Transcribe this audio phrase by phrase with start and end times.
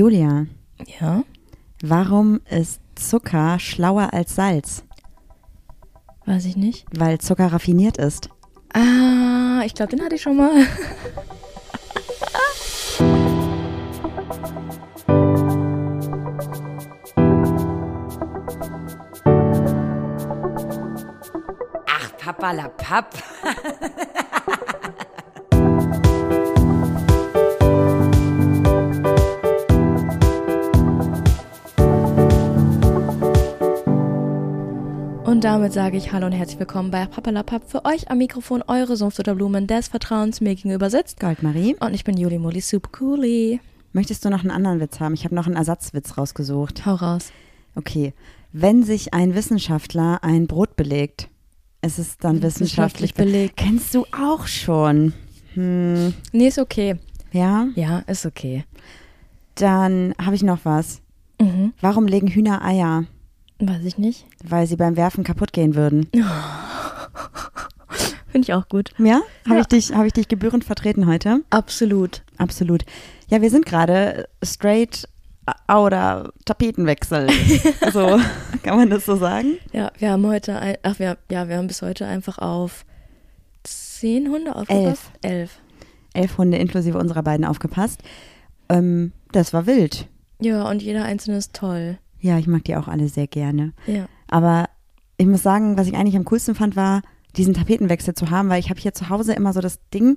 [0.00, 0.44] Julia,
[1.00, 1.24] Ja?
[1.82, 4.84] warum ist Zucker schlauer als Salz?
[6.26, 6.84] Weiß ich nicht.
[6.94, 8.28] Weil Zucker raffiniert ist.
[8.74, 10.66] Ah, ich glaube, den hatte ich schon mal.
[21.86, 23.14] Ach, Papalapap.
[35.36, 37.68] Und damit sage ich Hallo und herzlich willkommen bei Papalapap.
[37.70, 41.20] Für euch am Mikrofon eure Sumpfdotterblumen des Vertrauens mir gegenüber sitzt.
[41.20, 43.60] Goldmarie, Und ich bin Juli Muli Super Coolie.
[43.92, 45.12] möchtest du noch einen anderen Witz haben?
[45.12, 46.86] Ich habe noch einen Ersatzwitz rausgesucht.
[46.86, 47.32] Hau raus.
[47.74, 48.14] Okay.
[48.54, 51.28] Wenn sich ein Wissenschaftler ein Brot belegt,
[51.82, 53.56] ist es dann wissenschaftlich Wissenschaftlich belegt.
[53.58, 55.12] Kennst du auch schon?
[55.52, 56.96] Hm, Nee, ist okay.
[57.32, 58.64] ja, Ja, ist okay.
[59.56, 61.02] dann habe ich noch was.
[61.38, 61.74] Mhm.
[61.82, 63.04] Warum legen Hühner Eier?
[63.58, 64.26] Weiß ich nicht.
[64.44, 66.08] Weil sie beim Werfen kaputt gehen würden.
[68.30, 68.90] Finde ich auch gut.
[68.98, 69.20] Ja?
[69.46, 69.60] Habe Ja.
[69.60, 71.40] ich, dich, hab ich dich gebührend vertreten heute?
[71.50, 72.22] Absolut.
[72.36, 72.84] Absolut.
[73.28, 75.08] Ja, wir sind gerade straight
[75.68, 77.28] oder Tapetenwechsel.
[77.92, 78.18] so,
[78.62, 79.56] kann man das so sagen?
[79.72, 82.84] Ja, wir haben heute, ein, ach, wir, ja, wir haben bis heute einfach auf
[83.62, 85.10] zehn Hunde aufgepasst.
[85.22, 85.58] Elf.
[86.12, 88.02] Elf Hunde inklusive unserer beiden aufgepasst.
[88.68, 90.08] Ähm, das war wild.
[90.40, 91.98] Ja, und jeder einzelne ist toll.
[92.20, 93.72] Ja, ich mag die auch alle sehr gerne.
[93.86, 94.06] Ja.
[94.28, 94.68] Aber
[95.16, 97.02] ich muss sagen, was ich eigentlich am coolsten fand, war,
[97.36, 100.16] diesen Tapetenwechsel zu haben, weil ich habe hier zu Hause immer so das Ding,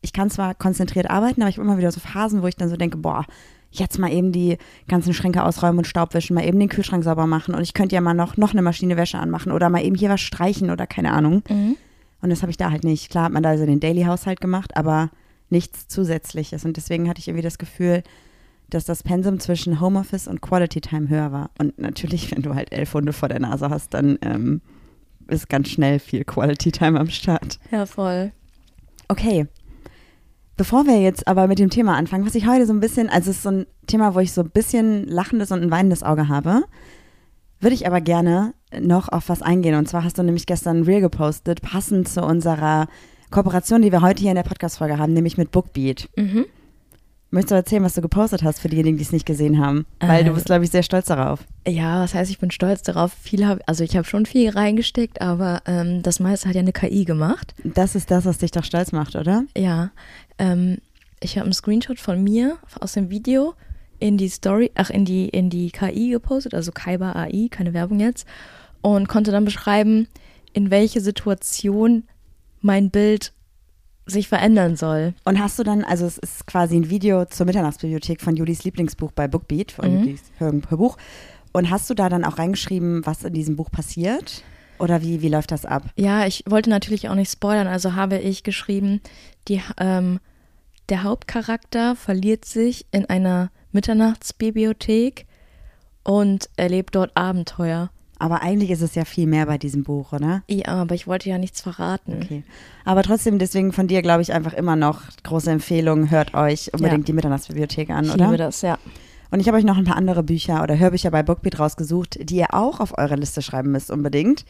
[0.00, 2.68] ich kann zwar konzentriert arbeiten, aber ich habe immer wieder so Phasen, wo ich dann
[2.68, 3.24] so denke, boah,
[3.70, 7.54] jetzt mal eben die ganzen Schränke ausräumen und Staubwischen, mal eben den Kühlschrank sauber machen
[7.54, 10.08] und ich könnte ja mal noch, noch eine Maschine Wäsche anmachen oder mal eben hier
[10.08, 11.42] was streichen oder keine Ahnung.
[11.48, 11.76] Mhm.
[12.20, 13.10] Und das habe ich da halt nicht.
[13.10, 15.10] Klar hat man da so den Daily-Haushalt gemacht, aber
[15.50, 16.64] nichts Zusätzliches.
[16.64, 18.02] Und deswegen hatte ich irgendwie das Gefühl,
[18.70, 21.50] dass das Pensum zwischen Homeoffice und Quality Time höher war.
[21.58, 24.60] Und natürlich, wenn du halt elf Hunde vor der Nase hast, dann ähm,
[25.28, 27.58] ist ganz schnell viel Quality Time am Start.
[27.70, 28.32] Ja, voll.
[29.08, 29.46] Okay.
[30.56, 33.30] Bevor wir jetzt aber mit dem Thema anfangen, was ich heute so ein bisschen, also
[33.30, 36.28] es ist so ein Thema, wo ich so ein bisschen lachendes und ein weinendes Auge
[36.28, 36.64] habe,
[37.60, 39.76] würde ich aber gerne noch auf was eingehen.
[39.76, 42.88] Und zwar hast du nämlich gestern ein Reel gepostet, passend zu unserer
[43.30, 46.08] Kooperation, die wir heute hier in der Podcast-Folge haben, nämlich mit Bookbeat.
[46.16, 46.46] Mhm.
[47.30, 49.84] Möchtest du erzählen, was du gepostet hast für diejenigen, die es nicht gesehen haben?
[50.00, 50.34] Weil du Ähm.
[50.34, 51.40] bist, glaube ich, sehr stolz darauf.
[51.66, 53.12] Ja, was heißt, ich bin stolz darauf.
[53.12, 56.72] Viel hab, also ich habe schon viel reingesteckt, aber ähm, das meiste hat ja eine
[56.72, 57.54] KI gemacht.
[57.64, 59.44] Das ist das, was dich doch stolz macht, oder?
[59.56, 59.90] Ja,
[60.38, 60.78] ähm,
[61.20, 63.54] ich habe einen Screenshot von mir aus dem Video
[63.98, 68.00] in die Story, ach in die in die KI gepostet, also Kaiba AI, keine Werbung
[68.00, 68.26] jetzt,
[68.80, 70.06] und konnte dann beschreiben,
[70.54, 72.04] in welche Situation
[72.62, 73.32] mein Bild
[74.08, 75.14] sich verändern soll.
[75.24, 79.12] Und hast du dann, also es ist quasi ein Video zur Mitternachtsbibliothek von Julis Lieblingsbuch
[79.12, 80.18] bei Bookbeat, von Mhm.
[80.38, 80.96] Hörbuch.
[81.52, 84.42] Und hast du da dann auch reingeschrieben, was in diesem Buch passiert?
[84.78, 85.82] Oder wie, wie läuft das ab?
[85.96, 89.00] Ja, ich wollte natürlich auch nicht spoilern, also habe ich geschrieben,
[89.48, 90.20] die, ähm,
[90.88, 95.26] der Hauptcharakter verliert sich in einer Mitternachtsbibliothek
[96.04, 97.90] und erlebt dort Abenteuer.
[98.20, 100.42] Aber eigentlich ist es ja viel mehr bei diesem Buch, oder?
[100.48, 102.18] Ja, aber ich wollte ja nichts verraten.
[102.22, 102.42] Okay.
[102.84, 106.10] Aber trotzdem, deswegen von dir, glaube ich, einfach immer noch große Empfehlung.
[106.10, 107.04] Hört euch unbedingt Ja.
[107.06, 108.24] die Mitternachtsbibliothek an, Ich oder?
[108.26, 108.76] liebe das, ja.
[109.30, 112.36] Und ich habe euch noch ein paar andere Bücher oder Hörbücher bei Bookbeat rausgesucht, die
[112.36, 114.44] ihr auch auf eure Liste schreiben müsst unbedingt.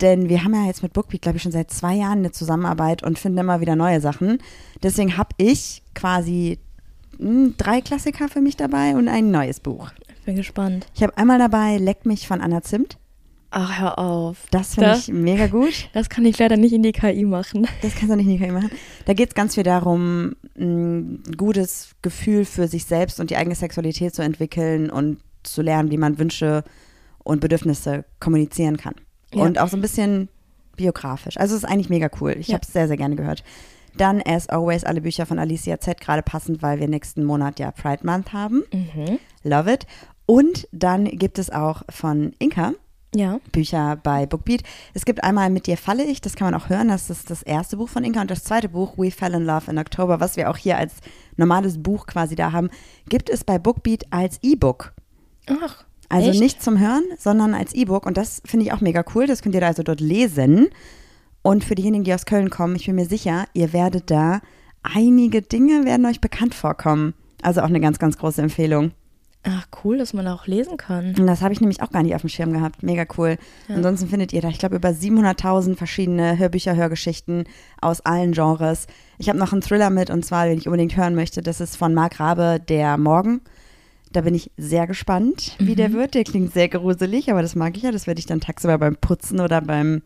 [0.00, 3.02] Denn wir haben ja jetzt mit Bookbeat, glaube ich, schon seit zwei Jahren eine Zusammenarbeit
[3.04, 4.38] und finden immer wieder neue Sachen.
[4.82, 6.58] Deswegen habe ich quasi
[7.18, 9.90] mh, drei Klassiker für mich dabei und ein neues Buch.
[10.22, 10.86] Ich bin gespannt.
[10.94, 12.96] Ich habe einmal dabei Leck mich von Anna Zimt.
[13.50, 14.36] Ach, hör auf.
[14.52, 15.88] Das finde ich mega gut.
[15.94, 17.66] Das kann ich leider nicht in die KI machen.
[17.82, 18.70] Das kannst du nicht in die KI machen.
[19.04, 23.56] Da geht es ganz viel darum, ein gutes Gefühl für sich selbst und die eigene
[23.56, 26.62] Sexualität zu entwickeln und zu lernen, wie man Wünsche
[27.24, 28.94] und Bedürfnisse kommunizieren kann.
[29.34, 29.42] Ja.
[29.42, 30.28] Und auch so ein bisschen
[30.76, 31.36] biografisch.
[31.36, 32.36] Also es ist eigentlich mega cool.
[32.38, 32.54] Ich Ja.
[32.54, 33.42] habe es sehr, sehr gerne gehört.
[33.96, 37.72] Dann, as always, alle Bücher von Alicia Z, gerade passend, weil wir nächsten Monat ja
[37.72, 38.62] Pride Month haben.
[38.72, 39.18] Mhm.
[39.42, 39.86] Love it.
[40.26, 42.72] Und dann gibt es auch von Inka
[43.14, 43.40] Ja.
[43.50, 44.62] Bücher bei Bookbeat.
[44.94, 47.42] Es gibt einmal Mit dir falle ich, das kann man auch hören, das ist das
[47.42, 50.36] erste Buch von Inka und das zweite Buch, We Fell in Love in October, was
[50.36, 50.94] wir auch hier als
[51.36, 52.70] normales Buch quasi da haben,
[53.08, 54.94] gibt es bei Bookbeat als E-Book.
[55.46, 55.84] Ach.
[56.08, 56.40] Also echt?
[56.40, 59.54] nicht zum Hören, sondern als E-Book und das finde ich auch mega cool, das könnt
[59.54, 60.68] ihr da also dort lesen.
[61.42, 64.40] Und für diejenigen, die aus Köln kommen, ich bin mir sicher, ihr werdet da,
[64.82, 67.14] einige Dinge werden euch bekannt vorkommen.
[67.42, 68.92] Also auch eine ganz, ganz große Empfehlung.
[69.44, 71.16] Ach, cool, dass man auch lesen kann.
[71.18, 72.84] Und das habe ich nämlich auch gar nicht auf dem Schirm gehabt.
[72.84, 73.38] Mega cool.
[73.66, 73.74] Ja.
[73.74, 77.44] Ansonsten findet ihr da, ich glaube, über 700.000 verschiedene Hörbücher, Hörgeschichten
[77.80, 78.86] aus allen Genres.
[79.18, 81.42] Ich habe noch einen Thriller mit und zwar, den ich unbedingt hören möchte.
[81.42, 83.40] Das ist von Marc Rabe, Der Morgen.
[84.12, 86.14] Da bin ich sehr gespannt, wie der wird.
[86.14, 87.90] Der klingt sehr gruselig, aber das mag ich ja.
[87.90, 90.02] Das werde ich dann tagsüber beim Putzen oder beim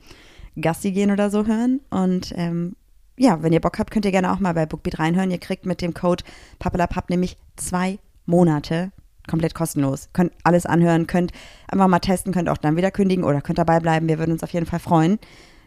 [0.58, 1.80] Gassi gehen oder so hören.
[1.90, 2.76] Und ähm,
[3.18, 5.30] ja, wenn ihr Bock habt, könnt ihr gerne auch mal bei Bookbeat reinhören.
[5.30, 6.24] Ihr kriegt mit dem Code
[6.58, 8.92] Pappelapapp nämlich zwei Monate
[9.26, 10.08] komplett kostenlos.
[10.12, 11.32] Könnt alles anhören, könnt
[11.68, 14.08] einfach mal testen, könnt auch dann wieder kündigen oder könnt dabei bleiben.
[14.08, 15.18] Wir würden uns auf jeden Fall freuen,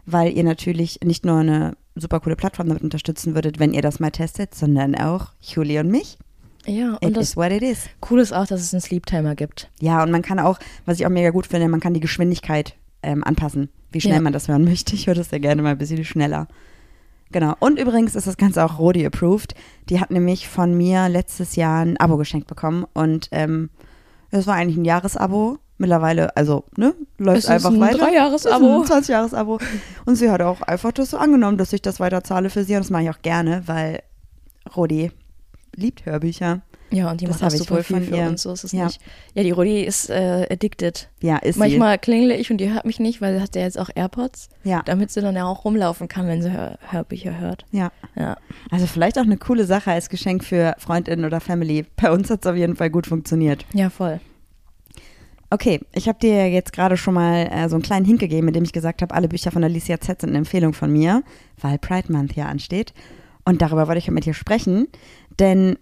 [0.06, 4.00] weil ihr natürlich nicht nur eine super coole Plattform damit unterstützen würdet, wenn ihr das
[4.00, 6.18] mal testet, sondern auch Juli und mich.
[6.66, 7.90] Ja, It und das is what it is.
[8.02, 9.70] Coole ist auch, dass es einen Sleep Timer gibt.
[9.80, 12.76] Ja, und man kann auch, was ich auch mega gut finde, man kann die Geschwindigkeit
[13.02, 14.22] ähm, anpassen, wie schnell Ja.
[14.22, 14.94] man das hören möchte.
[14.96, 16.48] Ich höre das sehr gerne mal ein bisschen schneller.
[17.32, 17.56] Genau.
[17.60, 19.54] Und übrigens ist das Ganze auch Rodi approved.
[19.90, 23.70] Die hat nämlich von mir letztes Jahr ein Abo geschenkt bekommen und ähm,
[24.32, 25.58] das war eigentlich ein Jahresabo.
[25.82, 28.00] Mittlerweile, also, ne, läuft Es ist einfach ein weiter.
[28.00, 28.82] Dreijahres-Abo.
[28.82, 29.60] Es ist ein 20-Jahres-Abo.
[30.06, 32.76] Und sie hat auch einfach das so angenommen, dass ich das weiter zahle für sie.
[32.76, 34.04] Und das mache ich auch gerne, weil
[34.76, 35.12] Rodi
[35.74, 36.62] liebt Hörbücher.
[36.92, 38.42] Ja, und die Das macht auch super viel für uns.
[38.44, 38.86] So ist es Ja.
[38.86, 39.00] nicht.
[39.36, 41.10] Ja, die Rudi ist äh, addicted.
[41.22, 43.78] Ja, ist Manchmal klingle ich und die hört mich nicht, weil sie hat ja jetzt
[43.78, 44.70] auch AirPods, sie.
[44.70, 47.66] Ja, damit sie dann ja auch rumlaufen kann, wenn sie Hör Hörbücher hört.
[47.72, 47.92] ja.
[48.16, 48.38] Ja.
[48.72, 51.86] Also vielleicht auch eine coole Sache als Geschenk für Freundinnen oder Family.
[51.96, 53.66] Bei uns hat es auf jeden Fall gut funktioniert.
[53.74, 54.20] Ja, voll.
[55.52, 58.56] Okay, ich habe dir jetzt gerade schon mal äh, so einen kleinen Hint gegeben, mit
[58.56, 61.24] dem ich gesagt habe, alle Bücher von Alicia Z sind eine Empfehlung von mir,
[61.60, 62.94] weil Pride Month ja ansteht.
[63.46, 64.88] Und darüber wollte ich mit dir sprechen,
[65.40, 65.78] denn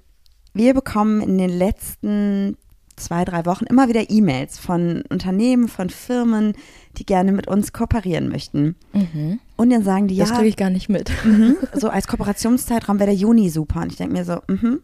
[0.58, 2.58] wir bekommen in den letzten
[2.98, 6.54] zwei, drei Wochen immer wieder E-Mails von Unternehmen, von Firmen,
[6.98, 8.76] die gerne mit uns kooperieren möchten.
[8.92, 9.40] Mhm.
[9.56, 11.12] Und dann sagen die, Das ja, kriege ich gar nicht mit.
[11.24, 11.58] Mhm.
[11.74, 13.82] So als Kooperationszeitraum wäre der Juni super.
[13.82, 14.82] Und ich denke mir so, mhm.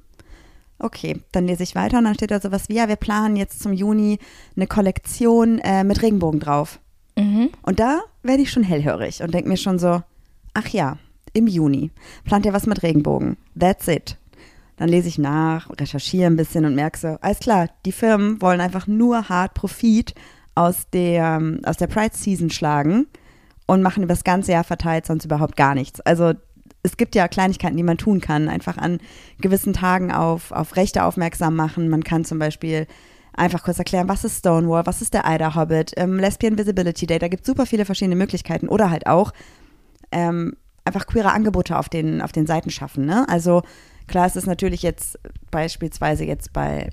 [0.80, 3.62] Okay, dann lese ich weiter und dann steht da sowas wie, ja, wir planen jetzt
[3.62, 4.20] zum Juni
[4.56, 6.80] eine Kollektion äh, mit Regenbogen drauf.
[7.18, 7.50] Mhm.
[7.62, 10.02] Und da werde ich schon hellhörig und denke mir schon so,
[10.54, 10.98] ach ja,
[11.32, 11.92] im Juni
[12.26, 13.38] plant ihr was mit Regenbogen.
[13.58, 14.18] That's it.
[14.78, 18.62] Dann lese ich nach, recherchiere ein bisschen und merke so, alles klar, die Firmen wollen
[18.62, 20.16] einfach nur hart Profit
[20.56, 23.08] aus der, aus der Pride Season schlagen
[23.66, 26.02] und machen über das ganze Jahr verteilt sonst überhaupt gar nichts.
[26.02, 26.34] Also
[26.84, 28.50] es gibt ja Kleinigkeiten, die man tun kann.
[28.50, 29.00] Einfach an
[29.40, 31.90] gewissen Tagen auf, auf Rechte aufmerksam machen.
[31.90, 32.88] Man kann zum Beispiel
[33.34, 37.20] einfach kurz erklären, was ist Stonewall, was ist der Ida Hobbit, ähm, Lesbian Visibility Day.
[37.20, 38.68] Da gibt es super viele verschiedene Möglichkeiten.
[38.68, 39.32] Oder halt auch
[40.12, 43.06] ähm, einfach queere Angebote auf den, auf den Seiten schaffen.
[43.06, 43.28] Ne?
[43.30, 43.64] Also
[44.08, 45.20] klar, es ist natürlich jetzt
[45.52, 46.90] beispielsweise jetzt bei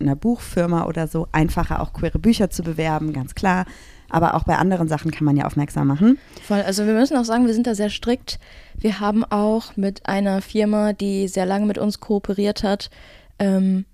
[0.00, 3.66] einer Buchfirma oder so einfacher, auch queere Bücher zu bewerben, ganz klar.
[4.08, 6.18] Aber auch bei anderen Sachen kann man ja aufmerksam machen.
[6.42, 6.62] Voll.
[6.62, 8.38] Also wir müssen auch sagen, wir sind da sehr strikt.
[8.76, 12.90] Wir haben auch mit einer Firma, die sehr lange mit uns kooperiert hat,
[13.38, 13.84] ähm,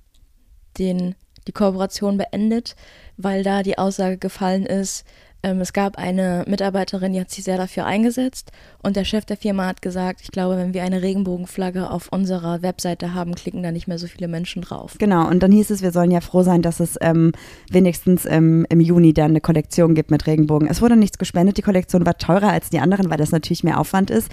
[0.79, 1.15] den,
[1.47, 2.77] die Kooperation beendet,
[3.17, 5.05] weil da die Aussage gefallen ist,
[5.44, 8.53] ähm, es gab eine Mitarbeiterin, die hat sich sehr dafür eingesetzt
[8.83, 12.62] und der Chef der Firma hat gesagt, ich glaube, wenn wir eine Regenbogenflagge auf unserer
[12.62, 14.94] Webseite haben, klicken da nicht mehr so viele Menschen drauf.
[14.99, 17.33] Genau, und dann hieß es, wir sollen ja froh sein, dass es ähm,
[17.71, 20.69] wenigstens ähm, im Juni dann eine Kollektion gibt mit Regenbogen.
[20.69, 23.81] Es wurde nichts gespendet, die Kollektion war teurer als die anderen, weil das natürlich mehr
[23.81, 24.31] Aufwand ist.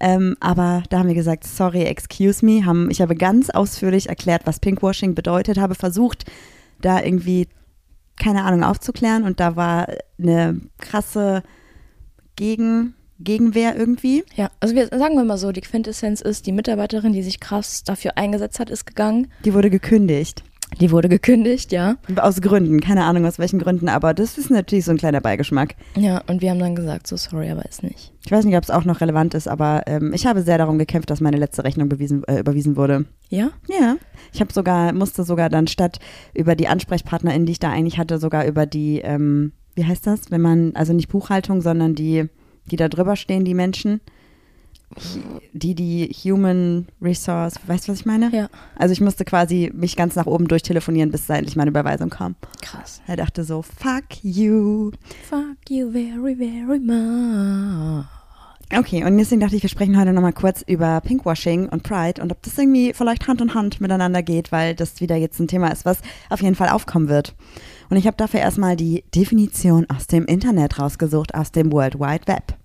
[0.00, 2.64] Ähm, aber da haben wir gesagt, sorry, excuse me.
[2.64, 6.24] Haben, ich habe ganz ausführlich erklärt, was Pinkwashing bedeutet, habe versucht,
[6.80, 7.48] da irgendwie,
[8.18, 9.24] keine Ahnung, aufzuklären.
[9.24, 9.88] Und da war
[10.18, 11.42] eine krasse
[12.36, 14.24] Gegen, Gegenwehr irgendwie.
[14.34, 17.84] Ja, also wir sagen wir mal so, die Quintessenz ist, die Mitarbeiterin, die sich krass
[17.84, 19.30] dafür eingesetzt hat, ist gegangen.
[19.44, 20.42] Die wurde gekündigt.
[20.78, 21.96] Die wurde gekündigt, ja.
[22.16, 25.74] Aus Gründen, keine Ahnung aus welchen Gründen, aber das ist natürlich so ein kleiner Beigeschmack.
[25.96, 28.12] Ja, und wir haben dann gesagt, so sorry, aber ist nicht.
[28.24, 30.78] Ich weiß nicht, ob es auch noch relevant ist, aber ähm, ich habe sehr darum
[30.78, 33.04] gekämpft, dass meine letzte Rechnung bewiesen, äh, überwiesen wurde.
[33.28, 33.50] Ja?
[33.68, 33.96] Ja.
[34.32, 35.98] Ich habe sogar, musste sogar dann statt
[36.34, 40.30] über die AnsprechpartnerInnen, die ich da eigentlich hatte, sogar über die, ähm, wie heißt das,
[40.30, 42.28] wenn man, also nicht Buchhaltung, sondern die,
[42.70, 44.00] die da drüber stehen, die Menschen,
[45.52, 48.30] die, die Human Resource, weißt du, was ich meine?
[48.34, 48.48] Ja.
[48.76, 52.34] Also ich musste quasi mich ganz nach oben durchtelefonieren, bis endlich meine Überweisung kam.
[52.60, 53.00] Krass.
[53.06, 54.90] Er dachte so, fuck you.
[55.28, 58.06] Fuck you very, very much.
[58.72, 62.30] Okay, und deswegen dachte ich, wir sprechen heute nochmal kurz über Pinkwashing und Pride und
[62.30, 65.68] ob das irgendwie vielleicht Hand in Hand miteinander geht, weil das wieder jetzt ein Thema
[65.72, 67.34] ist, was auf jeden Fall aufkommen wird.
[67.88, 72.28] Und ich habe dafür erstmal die Definition aus dem Internet rausgesucht, aus dem World Wide
[72.28, 72.59] Web.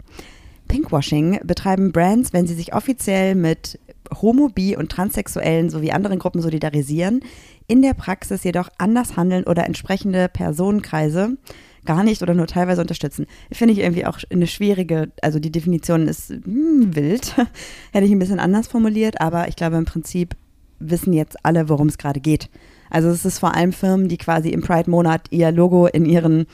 [0.68, 3.80] Pinkwashing betreiben Brands, wenn sie sich offiziell mit
[4.22, 7.22] Homo-, Bi- und Transsexuellen sowie anderen Gruppen solidarisieren,
[7.68, 11.38] in der Praxis jedoch anders handeln oder entsprechende Personenkreise
[11.86, 13.28] gar nicht oder nur teilweise unterstützen.
[13.52, 17.36] Finde ich irgendwie auch eine schwierige, also die Definition ist hm, wild,
[17.92, 20.36] hätte ich ein bisschen anders formuliert, aber ich glaube im Prinzip
[20.80, 22.50] wissen jetzt alle, worum es gerade geht.
[22.90, 26.48] Also es ist vor allem Firmen, die quasi im Pride-Monat ihr Logo in ihren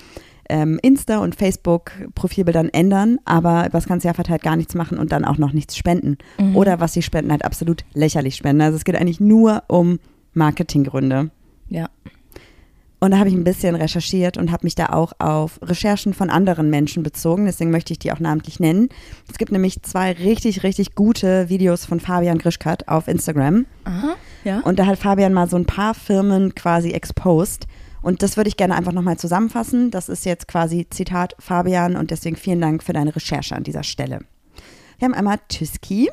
[0.51, 5.25] ähm, Insta- und Facebook-Profilbildern ändern, aber das ganze Jahr verteilt gar nichts machen und dann
[5.25, 6.17] auch noch nichts spenden.
[6.53, 8.62] Oder was sie spenden, halt absolut lächerlich spenden.
[8.62, 10.00] Also es geht eigentlich nur um
[10.34, 11.31] Marketinggründe.
[11.70, 11.89] Ja.
[13.03, 16.29] Und da habe ich ein bisschen recherchiert und habe mich da auch auf Recherchen von
[16.29, 17.46] anderen Menschen bezogen.
[17.46, 18.89] Deswegen möchte ich die auch namentlich nennen.
[19.27, 23.65] Es gibt nämlich zwei richtig, richtig gute Videos von Fabian Grischkat auf Instagram.
[23.86, 24.15] Aha.
[24.43, 24.60] Ja.
[24.60, 27.65] Und da hat Fabian mal so ein paar Firmen quasi exposed.
[28.01, 29.91] Und das würde ich gerne einfach nochmal zusammenfassen.
[29.91, 33.84] Das ist jetzt quasi Zitat Fabian und deswegen vielen Dank für deine Recherche an dieser
[33.84, 34.20] Stelle.
[34.98, 36.10] Wir haben einmal Tüski.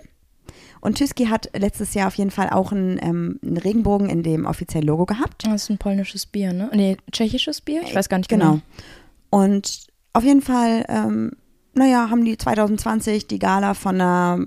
[0.81, 4.47] Und Tüski hat letztes Jahr auf jeden Fall auch einen, ähm, einen Regenbogen in dem
[4.47, 5.45] offiziellen Logo gehabt.
[5.45, 6.71] das ist ein polnisches Bier, ne?
[6.73, 7.83] Nee, tschechisches Bier?
[7.83, 8.53] Ich weiß gar nicht genau.
[8.53, 8.63] Genau.
[9.31, 11.33] Und auf jeden Fall, ähm,
[11.75, 14.47] naja, haben die 2020 die Gala von einer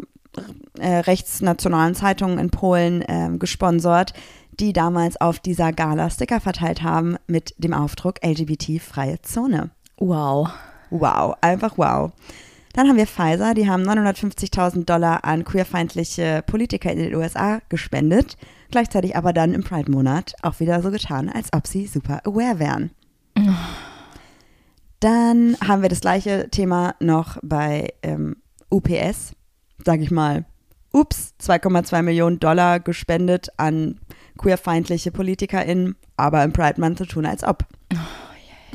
[0.79, 4.13] äh, rechtsnationalen Zeitung in Polen ähm, gesponsert,
[4.61, 9.71] die damals auf dieser Gala Sticker verteilt haben mit dem Aufdruck LGBT-freie Zone.
[9.97, 10.49] Wow.
[10.91, 12.11] Wow, einfach wow.
[12.73, 18.37] Dann haben wir Pfizer, die haben 950.000 Dollar an queerfeindliche Politiker in den USA gespendet,
[18.69, 22.91] gleichzeitig aber dann im Pride-Monat auch wieder so getan, als ob sie super aware wären.
[24.99, 28.37] Dann haben wir das gleiche Thema noch bei ähm,
[28.69, 29.33] UPS,
[29.83, 30.45] sag ich mal.
[30.93, 33.99] Ups, 2,2 Millionen Dollar gespendet an
[34.37, 37.65] queerfeindliche PolitikerInnen, aber im Pride Month zu tun, als ob.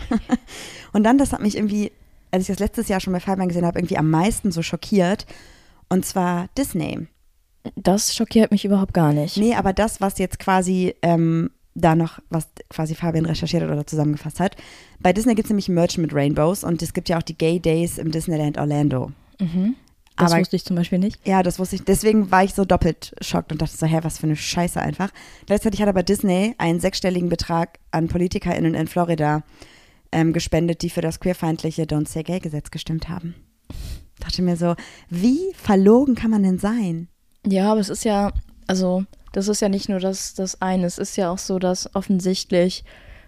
[0.93, 1.93] Und dann, das hat mich irgendwie,
[2.31, 5.27] als ich das letztes Jahr schon bei Fabian gesehen habe, irgendwie am meisten so schockiert.
[5.89, 7.07] Und zwar Disney.
[7.75, 9.37] Das schockiert mich überhaupt gar nicht.
[9.37, 13.87] Nee, aber das, was jetzt quasi ähm, da noch, was quasi Fabian recherchiert hat oder
[13.87, 14.57] zusammengefasst hat.
[15.01, 17.61] Bei Disney gibt es nämlich Merch mit Rainbows und es gibt ja auch die Gay
[17.61, 19.13] Days im Disneyland Orlando.
[20.17, 21.27] Das aber- wusste ich zum Beispiel nicht.
[21.27, 21.85] Ja, das wusste ich.
[21.85, 25.11] Deswegen war ich so doppelt schockt und dachte so, hä, was für eine Scheiße einfach.
[25.47, 29.43] Gleichzeitig hat aber Disney einen sechsstelligen Betrag an PolitikerInnen in Florida
[30.13, 33.35] ähm, gespendet, die für das queerfeindliche Don't Say Gay Gesetz gestimmt haben.
[34.21, 34.75] Dachte mir so,
[35.11, 37.09] wie verlogen kann man denn sein?
[37.47, 38.33] Ja, aber es ist ja,
[38.67, 40.87] also, das ist ja nicht nur das, das eine.
[40.87, 42.85] Es ist ja auch so, dass offensichtlich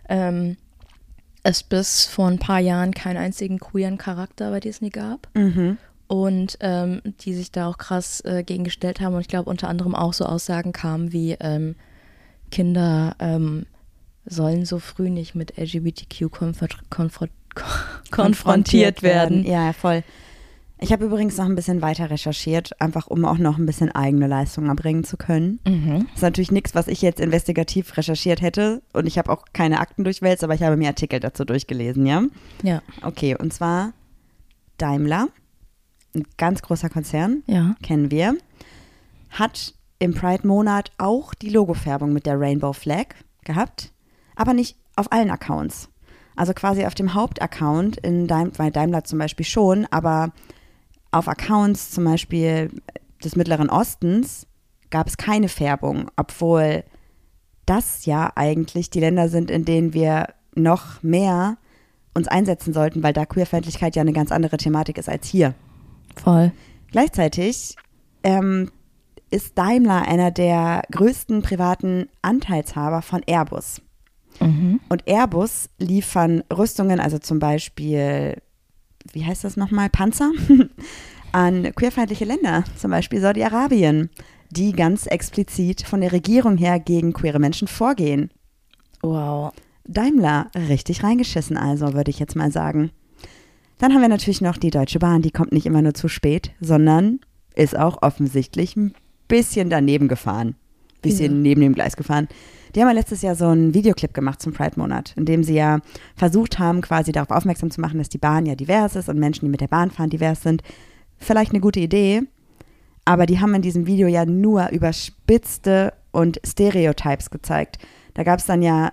[0.09, 0.57] ähm,
[1.43, 5.29] es bis vor ein paar Jahren keinen einzigen queeren Charakter bei Disney gab.
[6.09, 9.15] Und ähm, die sich da auch krass äh, gegen gestellt haben.
[9.15, 11.77] Und ich glaube, unter anderem auch so Aussagen kamen wie ähm,
[12.51, 13.67] Kinder ähm,
[14.25, 17.33] sollen so früh nicht mit LGBTQ konfront konfront
[18.11, 19.45] konfrontiert werden.
[19.45, 20.03] Ja, ja, voll.
[20.81, 24.29] Ich habe übrigens noch ein bisschen weiter recherchiert, einfach um auch noch ein bisschen eigene
[24.29, 25.59] Leistung erbringen zu können.
[25.67, 26.07] Mhm.
[26.07, 29.81] Das ist natürlich nichts, was ich jetzt investigativ recherchiert hätte und ich habe auch keine
[29.81, 32.23] Akten durchwälzt, aber ich habe mir Artikel dazu durchgelesen, ja?
[32.63, 33.93] Ja, Okay, und zwar
[34.77, 35.29] Daimler,
[36.19, 37.75] ein ganz großer Konzern, ja.
[37.83, 38.37] kennen wir,
[39.31, 43.07] hat im Pride-Monat auch die Logofärbung mit der Rainbow Flag
[43.45, 43.93] gehabt,
[44.37, 45.89] aber nicht auf allen Accounts.
[46.37, 50.33] Also quasi auf dem Hauptaccount in Daim bei Daimler zum Beispiel schon, aber
[51.11, 52.71] auf Accounts zum Beispiel
[53.25, 54.47] des Mittleren Ostens
[54.91, 56.85] gab es keine Färbung, obwohl
[57.67, 61.59] das ja eigentlich die Länder sind, in denen wir noch mehr
[62.15, 65.55] uns einsetzen sollten, weil da Queerfeindlichkeit ja eine ganz andere Thematik ist als hier.
[66.17, 66.53] Voll.
[66.91, 67.77] Gleichzeitig
[68.23, 68.71] ähm,
[69.31, 73.83] ist Daimler einer der größten privaten Anteilshaber von Airbus.
[74.41, 74.81] Mhm.
[74.89, 78.41] Und Airbus liefern Rüstungen, also zum Beispiel,
[79.13, 80.31] wie heißt das nochmal, Panzer,
[81.33, 84.11] an queerfeindliche Länder, zum Beispiel Saudi-Arabien,
[84.51, 88.31] die ganz explizit von der Regierung her gegen queere Menschen vorgehen.
[89.03, 89.53] Wow.
[89.85, 92.91] Daimler richtig reingeschissen, also würde ich jetzt mal sagen.
[93.79, 96.51] Dann haben wir natürlich noch die Deutsche Bahn, die kommt nicht immer nur zu spät,
[96.61, 97.21] sondern
[97.55, 98.93] ist auch offensichtlich ein
[99.29, 100.55] bisschen daneben gefahren.
[101.03, 101.41] Bisschen Ja.
[101.43, 102.29] neben dem Gleis gefahren.
[102.75, 105.79] Die haben ja letztes Jahr so einen Videoclip gemacht zum Pride-Monat, in dem sie ja
[106.17, 109.47] versucht haben, quasi darauf aufmerksam zu machen, dass die Bahn ja divers ist und Menschen,
[109.47, 110.63] die mit der Bahn fahren, divers sind.
[111.19, 112.23] Vielleicht eine gute Idee,
[113.05, 117.79] aber die haben in diesem Video ja nur überspitzte und Stereotypes gezeigt.
[118.15, 118.93] Da gab es dann ja,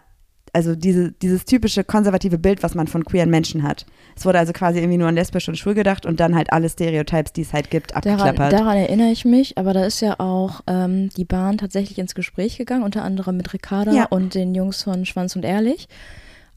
[0.56, 3.86] also diese, dieses typische konservative Bild, was man von queeren Menschen hat.
[4.16, 6.70] Es wurde also quasi irgendwie nur an lesbisch und schwul gedacht und dann halt alle
[6.70, 8.54] Stereotypes, die es halt gibt, Daran, abgeklappert.
[8.54, 12.58] daran erinnere ich mich, aber da ist ja auch ähm, die Bahn tatsächlich ins Gespräch
[12.58, 14.06] gegangen, unter anderem mit Ricarda Ja.
[14.06, 15.90] und den Jungs von Schwanz und Ehrlich.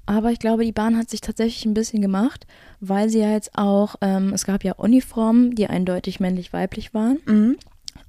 [0.07, 2.47] Aber ich glaube, die Bahn hat sich tatsächlich ein bisschen gemacht,
[2.81, 7.19] weil sie ja jetzt auch, ähm, es gab ja Uniformen, die eindeutig männlich-weiblich waren.
[7.27, 7.57] Mhm.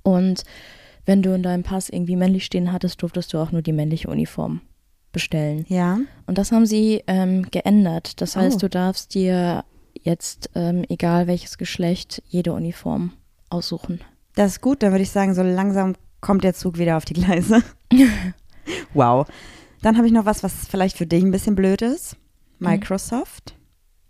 [0.04, 0.44] Und
[1.08, 4.08] wenn du in deinem Pass irgendwie männlich stehen hattest, durftest du auch nur die männliche
[4.08, 4.62] Uniform
[5.12, 5.66] bestellen.
[5.70, 6.00] Ja.
[6.28, 8.22] Und das haben sie ähm, geändert.
[8.22, 8.60] Das heißt, Oh.
[8.60, 9.64] du darfst dir
[10.02, 13.12] jetzt, ähm, egal welches Geschlecht, jede Uniform
[13.50, 14.02] aussuchen.
[14.36, 17.14] Das ist gut, dann würde ich sagen, so langsam kommt der Zug wieder auf die
[17.14, 17.64] Gleise.
[18.94, 19.28] wow.
[19.82, 22.16] Dann habe ich noch was, was vielleicht für dich ein bisschen blöd ist.
[22.60, 23.56] Microsoft.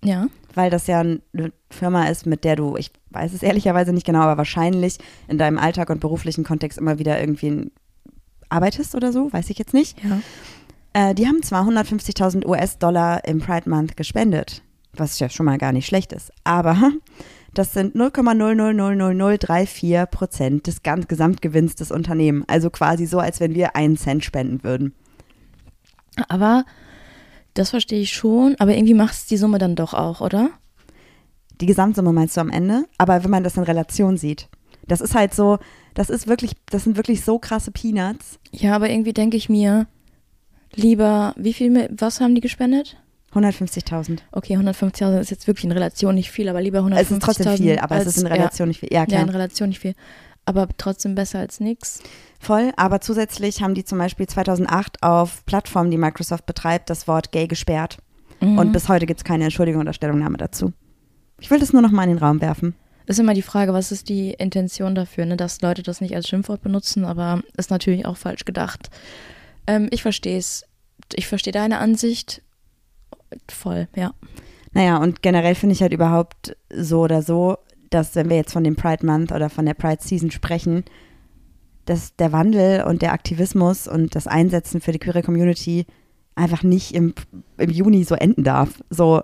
[0.04, 0.28] Ja.
[0.56, 1.22] Weil das ja eine
[1.70, 5.58] Firma ist, mit der du, ich weiß es ehrlicherweise nicht genau, aber wahrscheinlich in deinem
[5.60, 7.72] Alltag und beruflichen Kontext immer wieder irgendwie
[8.50, 10.04] arbeitest oder so, weiß ich jetzt nicht.
[10.04, 10.22] Ja.
[10.94, 14.62] Äh, die haben zwar 150.000 US-Dollar im Pride Month gespendet,
[14.94, 16.92] was ja schon mal gar nicht schlecht ist, aber
[17.54, 22.46] das sind 0,000034 Prozent des ganz Gesamtgewinns des Unternehmens.
[22.48, 24.94] Also quasi so, als wenn wir einen Cent spenden würden.
[26.28, 26.66] Aber
[27.54, 30.52] das verstehe ich schon, aber irgendwie macht es die Summe dann doch auch, oder?
[31.60, 32.86] Die Gesamtsumme meinst du am Ende?
[32.98, 34.48] Aber wenn man das in Relation sieht.
[34.88, 35.60] Das ist halt so,
[35.94, 38.40] das ist wirklich, das sind wirklich so krasse Peanuts.
[38.52, 39.88] Ja, aber irgendwie denke ich mir,
[40.76, 42.98] lieber, wie viel, was haben die gespendet?
[43.34, 44.20] 150.000.
[44.32, 46.96] Okay, 150.000 ist jetzt wirklich in Relation nicht viel, aber lieber 150.000.
[47.02, 48.90] Es ist trotzdem viel, aber es als- ist in Relation nicht viel.
[48.92, 49.20] Ja, Ja, klar.
[49.20, 49.94] ja, in Relation nicht viel.
[50.46, 52.00] Aber trotzdem besser als nix.
[52.40, 57.32] Voll, aber zusätzlich haben die zum Beispiel 2008 auf Plattformen, die Microsoft betreibt, das Wort
[57.32, 57.98] gay gesperrt.
[58.42, 58.58] Mhm.
[58.58, 60.74] Und bis heute gibt es keine Entschuldigung oder Stellungnahme dazu.
[61.40, 62.74] Ich will das nur noch mal in den Raum werfen.
[63.06, 65.36] Ist immer die Frage, was ist die Intention dafür, ne?
[65.38, 68.90] dass Leute das nicht als Schimpfwort benutzen, aber ist natürlich auch falsch gedacht.
[69.68, 70.66] Ähm, ich verstehe es.
[71.16, 72.42] Ich verstehe deine Ansicht.
[73.48, 74.14] Voll, ja.
[74.72, 77.58] Naja, und generell finde ich halt überhaupt so oder so,
[77.90, 80.84] dass wenn wir jetzt von dem Pride Month oder von der Pride Season sprechen,
[81.86, 85.88] dass der Wandel und der Aktivismus und das Einsetzen für die queere Community
[86.36, 87.14] einfach nicht im,
[87.58, 88.82] im Juni so enden darf.
[88.90, 89.24] So,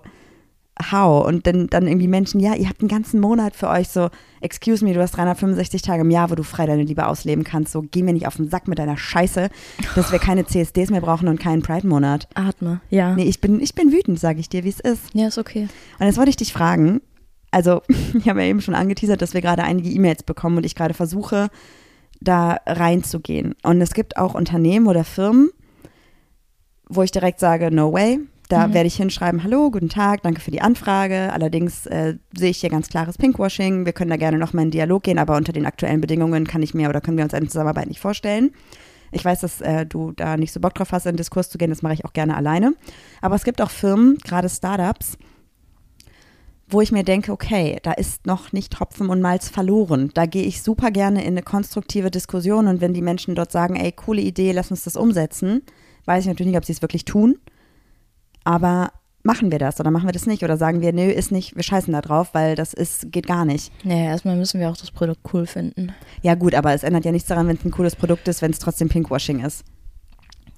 [0.91, 1.25] how?
[1.25, 4.09] Und dann, dann irgendwie Menschen, ja, ihr habt einen ganzen Monat für euch, so,
[4.41, 7.71] excuse me, du hast 365 Tage im Jahr, wo du frei deine Liebe ausleben kannst,
[7.71, 9.49] so, geh mir nicht auf den Sack mit deiner Scheiße,
[9.95, 12.27] dass wir keine CSDs mehr brauchen und keinen Pride-Monat.
[12.33, 13.15] Atme, ja.
[13.15, 15.13] Nee, ich bin, ich bin wütend, sage ich dir, wie es ist.
[15.13, 15.67] Ja, ist okay.
[15.99, 17.01] Und jetzt wollte ich dich fragen,
[17.51, 17.81] also
[18.13, 20.93] ich habe ja eben schon angeteasert, dass wir gerade einige E-Mails bekommen und ich gerade
[20.93, 21.49] versuche,
[22.21, 23.55] da reinzugehen.
[23.63, 25.49] Und es gibt auch Unternehmen oder Firmen,
[26.87, 28.19] wo ich direkt sage, no way.
[28.49, 28.73] Da Mhm.
[28.75, 31.33] werde ich hinschreiben, hallo, guten Tag, danke für die Anfrage.
[31.33, 33.85] Allerdings äh, sehe ich hier ganz klares Pinkwashing.
[33.85, 36.73] Wir können da gerne nochmal in Dialog gehen, aber unter den aktuellen Bedingungen kann ich
[36.75, 38.51] mir oder können wir uns eine Zusammenarbeit nicht vorstellen.
[39.11, 41.57] Ich weiß, dass äh, du da nicht so Bock drauf hast, in den Diskurs zu
[41.57, 41.69] gehen.
[41.69, 42.73] Das mache ich auch gerne alleine.
[43.21, 45.17] Aber es gibt auch Firmen, gerade Startups,
[46.67, 50.11] wo ich mir denke, okay, da ist noch nicht Hopfen und Malz verloren.
[50.13, 53.75] Da gehe ich super gerne in eine konstruktive Diskussion und wenn die Menschen dort sagen,
[53.75, 55.61] ey, coole Idee, lass uns das umsetzen,
[56.05, 57.37] weiß ich natürlich nicht, ob sie es wirklich tun.
[58.45, 58.91] Aber
[59.23, 60.43] machen wir das oder machen wir das nicht?
[60.43, 63.43] Oder sagen wir, nö, ist nicht, wir scheißen da drauf, weil das ist, geht gar
[63.43, 63.71] nicht.
[63.83, 65.93] Naja, erstmal müssen wir auch das Produkt cool finden.
[66.21, 68.51] Ja, gut, aber es ändert ja nichts daran, wenn es ein cooles Produkt ist, wenn
[68.51, 69.65] es trotzdem Pinkwashing ist.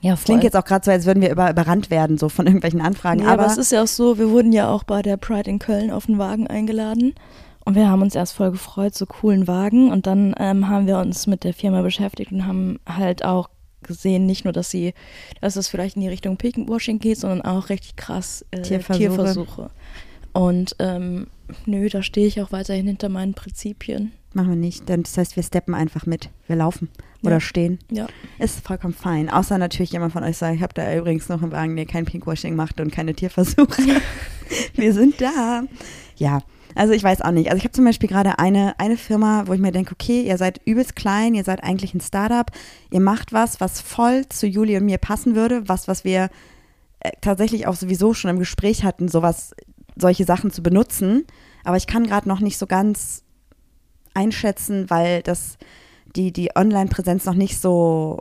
[0.02, 2.46] Ja, Es klingt jetzt auch gerade so, als würden wir über, überrannt werden, so von
[2.46, 3.22] irgendwelchen Anfragen.
[3.22, 5.50] Ja, aber, aber es ist ja auch so, wir wurden ja auch bei der Pride
[5.50, 7.16] in Köln auf den Wagen eingeladen.
[7.66, 9.92] Und wir haben uns erst voll gefreut, so coolen Wagen.
[9.92, 13.50] Und dann ähm, haben wir uns mit der Firma beschäftigt und haben halt auch
[13.88, 14.94] gesehen, nicht nur, dass sie,
[15.42, 18.98] dass es vielleicht in die Richtung Pinkwashing geht, sondern auch richtig krass äh, Tierversuche.
[19.00, 19.70] Tierversuche.
[20.34, 21.28] Und ähm,
[21.66, 24.12] nö, da stehe ich auch weiterhin hinter meinen Prinzipien.
[24.34, 24.88] machen wir nicht.
[24.88, 26.30] Denn das heißt, wir steppen einfach mit.
[26.46, 26.90] Wir laufen
[27.24, 27.40] oder Ja.
[27.40, 27.80] stehen.
[27.90, 28.06] Ja.
[28.38, 29.30] Ist vollkommen fein.
[29.32, 32.06] Außer natürlich jemand von euch sagt, ich habe da übrigens noch einen Wagen, der kein
[32.06, 33.82] Pinkwashing macht und keine Tierversuche.
[34.76, 35.64] Wir sind da.
[36.18, 36.42] Ja,
[36.78, 37.50] also ich weiß auch nicht.
[37.50, 40.38] Also ich habe zum Beispiel gerade eine, eine Firma, wo ich mir denke, okay, ihr
[40.38, 42.52] seid übelst klein, ihr seid eigentlich ein Startup,
[42.92, 46.30] ihr macht was, was voll zu Juli und mir passen würde, was, was wir
[47.00, 49.56] äh, tatsächlich auch sowieso schon im Gespräch hatten, sowas,
[49.96, 51.26] solche Sachen zu benutzen.
[51.64, 53.24] Aber ich kann gerade noch nicht so ganz
[54.14, 55.58] einschätzen, weil das
[56.16, 58.20] die, die Online-Präsenz noch nicht so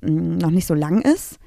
[0.00, 1.38] mh, noch nicht so lang ist,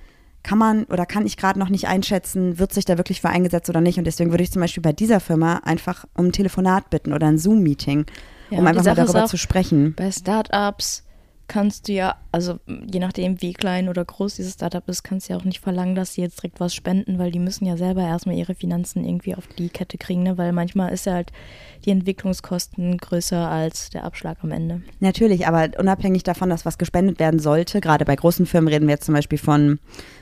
[0.48, 3.70] kann man oder kann ich gerade noch nicht einschätzen, wird sich da wirklich für eingesetzt
[3.70, 3.98] oder nicht.
[3.98, 7.28] Und deswegen würde ich zum Beispiel bei dieser Firma einfach um ein Telefonat bitten oder
[7.28, 8.06] ein Zoom-Meeting,
[8.50, 9.94] Ja, um einfach mal darüber auch, zu sprechen.
[9.96, 11.04] Bei Startups
[11.48, 15.34] kannst du ja, also je nachdem, wie klein oder groß dieses Startup ist, kannst du
[15.34, 18.02] ja auch nicht verlangen, dass sie jetzt direkt was spenden, weil die müssen ja selber
[18.02, 20.38] erstmal ihre Finanzen irgendwie auf die Kette kriegen, ne?
[20.38, 21.32] weil manchmal ist ja halt
[21.86, 24.82] die Entwicklungskosten größer als der Abschlag am Ende.
[25.00, 28.96] Natürlich, aber unabhängig davon, dass was gespendet werden sollte, gerade bei großen Firmen reden wir
[28.96, 29.80] jetzt zum Beispiel von,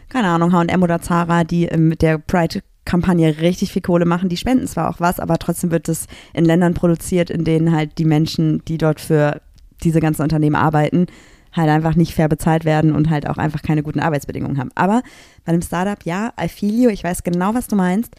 [0.09, 4.37] keine Ahnung, H&M oder Zara, die ähm, mit der Pride-Kampagne richtig viel Kohle machen, die
[4.37, 8.05] spenden zwar auch was, aber trotzdem wird es in Ländern produziert, in denen halt die
[8.05, 9.41] Menschen, die dort für
[9.83, 11.07] diese ganzen Unternehmen arbeiten,
[11.53, 14.71] halt einfach nicht fair bezahlt werden und halt auch einfach keine guten Arbeitsbedingungen haben.
[14.75, 15.01] Aber
[15.45, 18.15] bei einem Startup, ja, I feel you, ich weiß genau, was du meinst.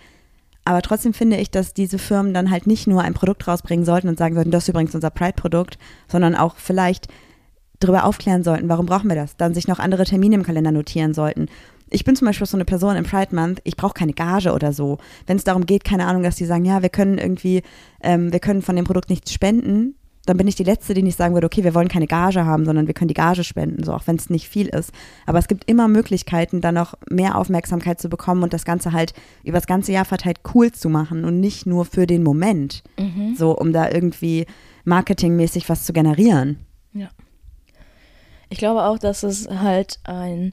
[0.65, 4.09] Aber trotzdem finde ich, dass diese Firmen dann halt nicht nur ein Produkt rausbringen sollten
[4.09, 7.07] und sagen sollten, das ist übrigens unser Pride-Produkt, sondern auch vielleicht
[7.79, 9.37] darüber aufklären sollten, warum brauchen wir das?
[9.37, 11.47] Dann sich noch andere Termine im Kalender notieren sollten.
[11.89, 14.73] Ich bin zum Beispiel so eine Person im Pride Month, ich brauche keine Gage oder
[14.73, 14.99] so.
[15.27, 17.63] Wenn es darum geht, keine Ahnung, dass die sagen, ja, wir können irgendwie,
[18.03, 19.95] ähm, wir können von dem Produkt nichts spenden,
[20.27, 22.65] dann bin ich die Letzte, die nicht sagen würde, okay, wir wollen keine Gage haben,
[22.65, 24.93] sondern wir können die Gage spenden, so auch wenn es nicht viel ist.
[25.25, 29.15] Aber es gibt immer Möglichkeiten, dann noch mehr Aufmerksamkeit zu bekommen und das Ganze halt
[29.45, 32.83] über das ganze Jahr verteilt cool zu machen und nicht nur für den Moment,
[33.37, 34.47] so um da irgendwie
[34.85, 36.59] marketingmäßig was zu generieren.
[36.93, 37.09] Ja.
[38.49, 40.53] Ich glaube auch, dass es halt ein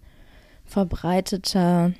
[0.65, 1.91] verbreiteter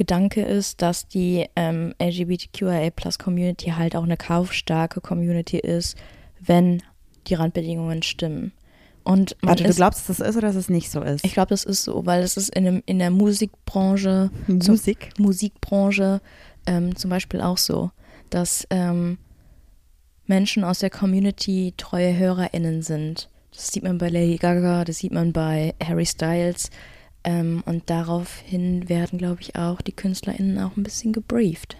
[0.00, 5.94] Gedanke ist, dass die ähm, LGBTQIA-Plus-Community halt auch eine kaufstarke Community ist,
[6.40, 6.82] wenn
[7.26, 8.52] die Randbedingungen stimmen.
[9.04, 11.22] Und Warte, du ist, glaubst, dass das ist oder dass es nicht so ist?
[11.22, 15.10] ich glaube, das ist so, weil es ist in, dem, in der Musikbranche, zum, Musik.
[15.18, 16.22] Musikbranche
[16.64, 17.90] ähm, zum Beispiel auch so,
[18.30, 19.18] dass ähm,
[20.24, 23.28] Menschen aus der Community treue HörerInnen sind.
[23.52, 26.70] Das sieht man bei Lady Gaga, das sieht man bei Harry Styles.
[27.24, 31.76] Ähm, und daraufhin werden, glaube ich, auch die KünstlerInnen auch ein bisschen gebrieft.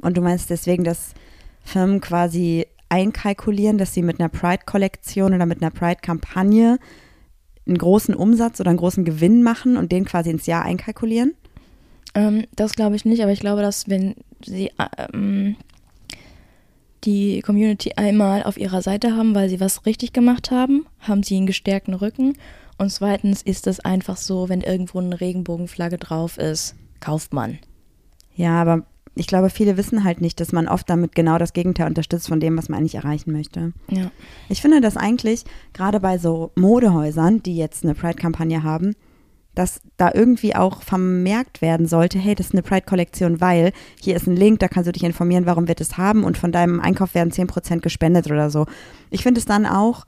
[0.00, 1.14] Und du meinst deswegen, dass
[1.62, 6.78] Firmen quasi einkalkulieren, dass sie mit einer Pride-Kollektion oder mit einer Pride-Kampagne
[7.66, 11.34] einen großen Umsatz oder einen großen Gewinn machen und den quasi ins Jahr einkalkulieren?
[12.14, 14.70] Ähm, das glaube ich nicht, aber ich glaube, dass wenn sie
[15.12, 15.56] ähm,
[17.04, 21.36] die Community einmal auf ihrer Seite haben, weil sie was richtig gemacht haben, haben sie
[21.36, 22.34] einen gestärkten Rücken.
[22.84, 27.58] Und zweitens ist es einfach so, wenn irgendwo eine Regenbogenflagge drauf ist, kauft man.
[28.36, 28.82] Ja, aber
[29.14, 32.40] ich glaube, viele wissen halt nicht, dass man oft damit genau das Gegenteil unterstützt von
[32.40, 33.72] dem, was man eigentlich erreichen möchte.
[33.88, 34.10] Ja.
[34.50, 38.94] Ich finde das eigentlich, gerade bei so Modehäusern, die jetzt eine Pride-Kampagne haben,
[39.54, 44.26] dass da irgendwie auch vermerkt werden sollte, hey, das ist eine Pride-Kollektion, weil hier ist
[44.26, 47.14] ein Link, da kannst du dich informieren, warum wir das haben und von deinem Einkauf
[47.14, 48.66] werden 10% gespendet oder so.
[49.08, 50.04] Ich finde es dann auch,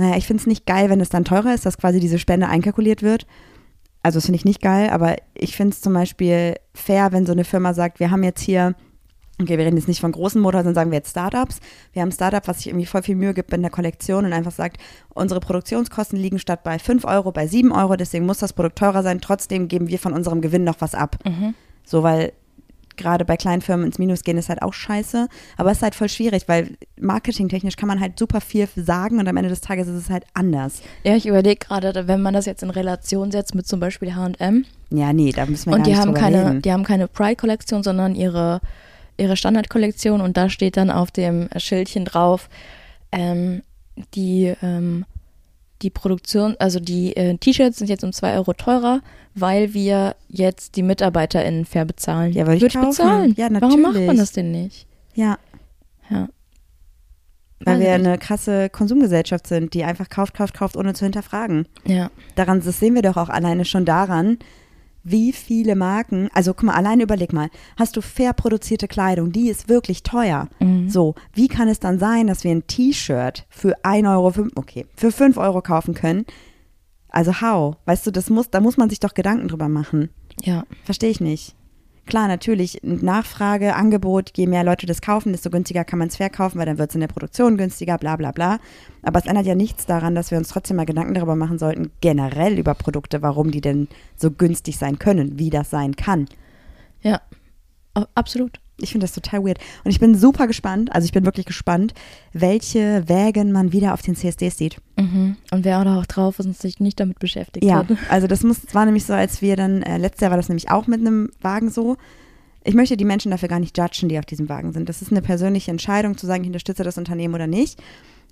[0.00, 2.48] naja, ich finde es nicht geil, wenn es dann teurer ist, dass quasi diese Spende
[2.48, 3.26] einkalkuliert wird.
[4.02, 7.32] Also das finde ich nicht geil, aber ich finde es zum Beispiel fair, wenn so
[7.32, 8.74] eine Firma sagt, wir haben jetzt hier
[9.40, 11.60] Okay, wir reden jetzt nicht von großen Motorhäusern, sagen wir jetzt Startups.
[11.94, 14.34] Wir haben ein Startup, was sich irgendwie voll viel Mühe gibt in der Kollektion und
[14.34, 14.78] einfach sagt,
[15.14, 19.02] unsere Produktionskosten liegen statt bei 5 Euro bei 7 Euro, deswegen muss das Produkt teurer
[19.02, 19.22] sein.
[19.22, 21.16] Trotzdem geben wir von unserem Gewinn noch was ab.
[21.84, 22.32] So, weil
[23.00, 25.28] gerade bei kleinen Firmen ins Minus gehen ist halt auch scheiße.
[25.56, 29.26] Aber es ist halt voll schwierig, weil marketingtechnisch kann man halt super viel sagen und
[29.28, 30.82] am Ende des Tages ist es halt anders.
[31.04, 34.64] Ja, ich überlege gerade, wenn man das jetzt in Relation setzt mit zum Beispiel H&M
[34.90, 36.62] Ja, nee, da müssen wir und gar die nicht haben keine, reden.
[36.62, 38.60] die haben keine Pride-Kollektion, sondern ihre,
[39.16, 42.48] ihre Standard-Kollektion und da steht dann auf dem Schildchen drauf,
[43.12, 43.62] ähm,
[44.14, 45.04] die, ähm,
[45.82, 49.00] die Produktion, also die äh, T-Shirts sind jetzt um 2 Euro teurer,
[49.34, 52.32] weil wir jetzt die MitarbeiterInnen fair bezahlen.
[52.32, 52.88] Ja, würde ich Würde kaufen.
[52.90, 53.34] bezahlen.
[53.36, 54.20] Ja, Warum macht man natürlich.
[54.20, 54.86] das denn nicht?
[55.14, 55.38] Ja,
[56.10, 56.28] Ja.
[57.60, 58.06] weil wir ich nicht.
[58.08, 61.66] eine krasse Konsumgesellschaft sind, die einfach kauft, kauft, kauft, ohne zu hinterfragen.
[61.86, 62.10] Ja.
[62.34, 64.38] daran, das sehen wir doch auch alleine schon daran,
[65.02, 69.48] wie viele Marken, also guck mal, alleine überleg mal, hast du fair produzierte Kleidung, die
[69.48, 70.48] ist wirklich teuer.
[70.88, 74.86] So, wie kann es dann sein, dass wir ein T-Shirt für 1 Euro, fünf- okay,
[74.96, 76.24] für 5 Euro kaufen können?
[77.08, 77.76] Also how?
[77.86, 80.10] Weißt du, das muss, da muss man sich doch Gedanken drüber machen.
[80.42, 80.64] Ja.
[80.84, 81.56] Verstehe ich nicht.
[82.10, 86.58] Klar, natürlich, Nachfrage, Angebot, je mehr Leute das kaufen, desto günstiger kann man es verkaufen,
[86.58, 88.58] weil dann wird es in der Produktion günstiger, bla bla bla.
[89.02, 91.92] Aber es ändert ja nichts daran, dass wir uns trotzdem mal Gedanken darüber machen sollten,
[92.00, 96.26] generell über Produkte, warum die denn so günstig sein können, wie das sein kann.
[97.02, 97.20] Ja.
[98.14, 98.60] Absolut.
[98.82, 99.58] Ich finde das total weird.
[99.84, 101.94] Und ich bin super gespannt, also ich bin wirklich gespannt,
[102.32, 104.76] welche Wägen man wieder auf den CSDs sieht.
[104.96, 105.36] Mhm.
[105.50, 107.86] Und wer auch drauf ist und sich nicht damit beschäftigt Ja, hat.
[108.08, 110.70] also das muss, war nämlich so, als wir dann, äh, letztes Jahr war das nämlich
[110.70, 111.96] auch mit einem Wagen so.
[112.62, 114.88] Ich möchte die Menschen dafür gar nicht judgen, die auf diesem Wagen sind.
[114.88, 117.80] Das ist eine persönliche Entscheidung, zu sagen, ich unterstütze das Unternehmen oder nicht.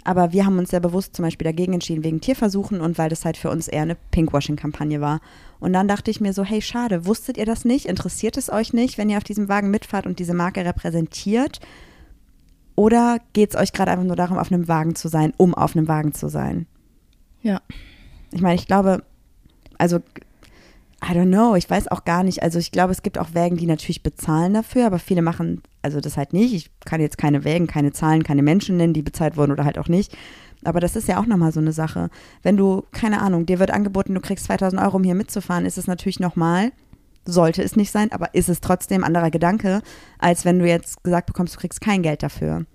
[0.04, 3.24] Aber wir haben uns sehr bewusst zum Beispiel dagegen entschieden, wegen Tierversuchen und weil das
[3.24, 5.20] halt für uns eher eine Pinkwashing-Kampagne war.
[5.60, 7.86] Und dann dachte ich mir so, hey, schade, wusstet ihr das nicht?
[7.86, 11.60] Interessiert es euch nicht, wenn ihr auf diesem Wagen mitfahrt und diese Marke repräsentiert?
[12.74, 15.76] Oder geht es euch gerade einfach nur darum, auf einem Wagen zu sein, um auf
[15.76, 16.66] einem Wagen zu sein?
[17.42, 17.60] Ja.
[18.30, 19.02] Ich meine, ich glaube,
[19.78, 19.98] also,
[21.00, 22.42] I don't know, ich weiß auch gar nicht.
[22.42, 26.00] Also, ich glaube, es gibt auch Wägen, die natürlich bezahlen dafür, aber viele machen, also
[26.00, 26.52] das halt nicht.
[26.54, 29.78] Ich kann jetzt keine Wägen, keine Zahlen, keine Menschen nennen, die bezahlt wurden oder halt
[29.78, 30.16] auch nicht.
[30.64, 32.10] Aber das ist ja auch nochmal so eine Sache.
[32.42, 35.78] Wenn du, keine Ahnung, dir wird angeboten, du kriegst 2000 Euro, um hier mitzufahren, ist
[35.78, 36.72] es natürlich nochmal,
[37.24, 39.82] sollte es nicht sein, aber ist es trotzdem anderer Gedanke,
[40.18, 42.66] als wenn du jetzt gesagt bekommst, du kriegst kein Geld dafür.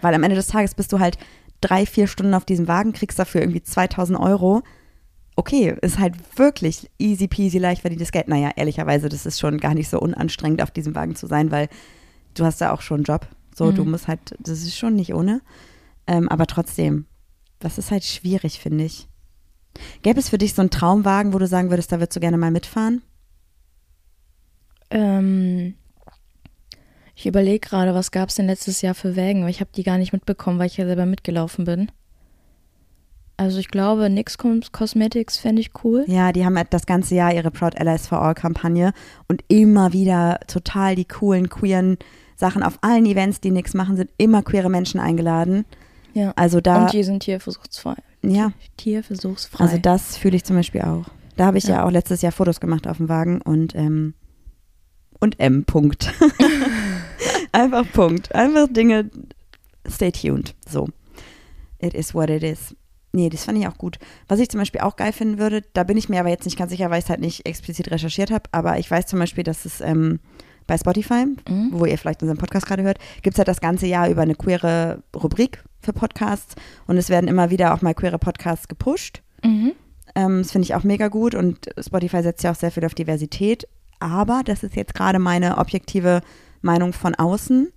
[0.00, 1.18] Weil am Ende des Tages bist du halt
[1.60, 4.62] drei, vier Stunden auf diesem Wagen, kriegst dafür irgendwie 2000 Euro.
[5.36, 8.26] Okay, ist halt wirklich easy peasy, leicht verdientes Geld.
[8.26, 11.68] Naja, ehrlicherweise, das ist schon gar nicht so unanstrengend, auf diesem Wagen zu sein, weil
[12.34, 13.28] du hast ja auch schon einen Job.
[13.54, 15.40] So, du musst halt, das ist schon nicht ohne.
[16.06, 17.06] Ähm, aber trotzdem,
[17.58, 19.08] das ist halt schwierig, finde ich.
[20.02, 22.38] Gäbe es für dich so einen Traumwagen, wo du sagen würdest, da würdest du gerne
[22.38, 23.02] mal mitfahren?
[24.90, 25.74] Ähm,
[27.14, 29.82] ich überlege gerade, was gab es denn letztes Jahr für Wägen, aber ich habe die
[29.82, 31.90] gar nicht mitbekommen, weil ich ja selber mitgelaufen bin.
[33.38, 36.04] Also ich glaube, Nix Cos- Cosmetics fände ich cool.
[36.06, 38.92] Ja, die haben halt das ganze Jahr ihre Proud Allies for All Kampagne
[39.28, 41.98] und immer wieder total die coolen, queeren
[42.36, 42.62] Sachen.
[42.62, 45.66] Auf allen Events, die nichts machen, sind immer queere Menschen eingeladen.
[46.14, 46.32] Ja.
[46.36, 47.96] Also da, Und die sind tierversuchsfrei.
[48.22, 49.62] ja, Tierversuchsfrei.
[49.64, 51.04] also das fühle ich zum Beispiel auch.
[51.36, 51.76] Da habe ich ja.
[51.76, 51.84] Ja.
[51.84, 54.14] auch letztes Jahr Fotos gemacht auf dem Wagen und ähm,
[55.20, 55.64] und M.
[55.64, 56.10] Punkt.
[57.52, 58.34] Einfach Punkt.
[58.34, 59.10] Einfach Dinge.
[59.88, 60.54] Stay tuned.
[60.68, 60.88] So.
[61.78, 62.74] It is what it is.
[63.16, 63.98] Nee, das fand ich auch gut.
[64.28, 66.58] Was ich zum Beispiel auch geil finden würde, da bin ich mir aber jetzt nicht
[66.58, 69.42] ganz sicher, weil ich es halt nicht explizit recherchiert habe, aber ich weiß zum Beispiel,
[69.42, 70.20] dass es ähm,
[70.66, 71.70] bei Spotify, Mhm.
[71.72, 74.34] wo ihr vielleicht unseren Podcast gerade hört, gibt es halt das ganze Jahr über eine
[74.34, 79.22] queere Rubrik für Podcasts und es werden immer wieder auch mal queere Podcasts gepusht.
[79.42, 79.72] Mhm.
[80.14, 82.94] Ähm, das finde ich auch mega gut und Spotify setzt ja auch sehr viel auf
[82.94, 83.66] Diversität.
[83.98, 86.20] Aber das ist jetzt gerade meine objektive
[86.60, 87.72] Meinung von außen,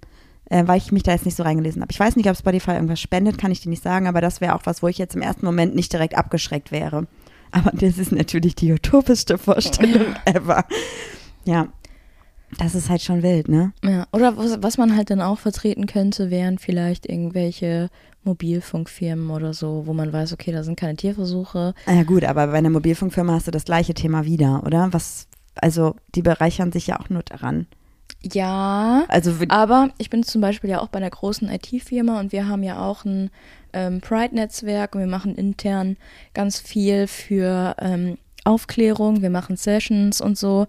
[0.49, 1.91] äh, weil ich mich da jetzt nicht so reingelesen habe.
[1.91, 4.55] Ich weiß nicht, ob Spotify irgendwas spendet, kann ich dir nicht sagen, aber das wäre
[4.55, 7.07] auch was, wo ich jetzt im ersten Moment nicht direkt abgeschreckt wäre.
[7.51, 10.65] Aber das ist natürlich die utopischste Vorstellung ever.
[11.45, 11.67] Ja,
[12.57, 13.73] das ist halt schon wild, ne?
[13.83, 17.89] Ja, oder was, was man halt dann auch vertreten könnte, wären vielleicht irgendwelche
[18.23, 21.73] Mobilfunkfirmen oder so, wo man weiß, okay, da sind keine Tierversuche.
[21.85, 24.89] Ah Ja gut, aber bei einer Mobilfunkfirma hast du das gleiche Thema wieder, oder?
[24.91, 27.67] Was, also die bereichern sich ja auch nur daran.
[28.21, 32.47] Ja, Also aber ich bin zum Beispiel ja auch bei einer großen IT-Firma und wir
[32.47, 33.29] haben ja auch ein
[33.71, 35.95] ähm, Pride-Netzwerk und wir machen intern
[36.33, 40.67] ganz viel für ähm, Aufklärung, wir machen Sessions und so.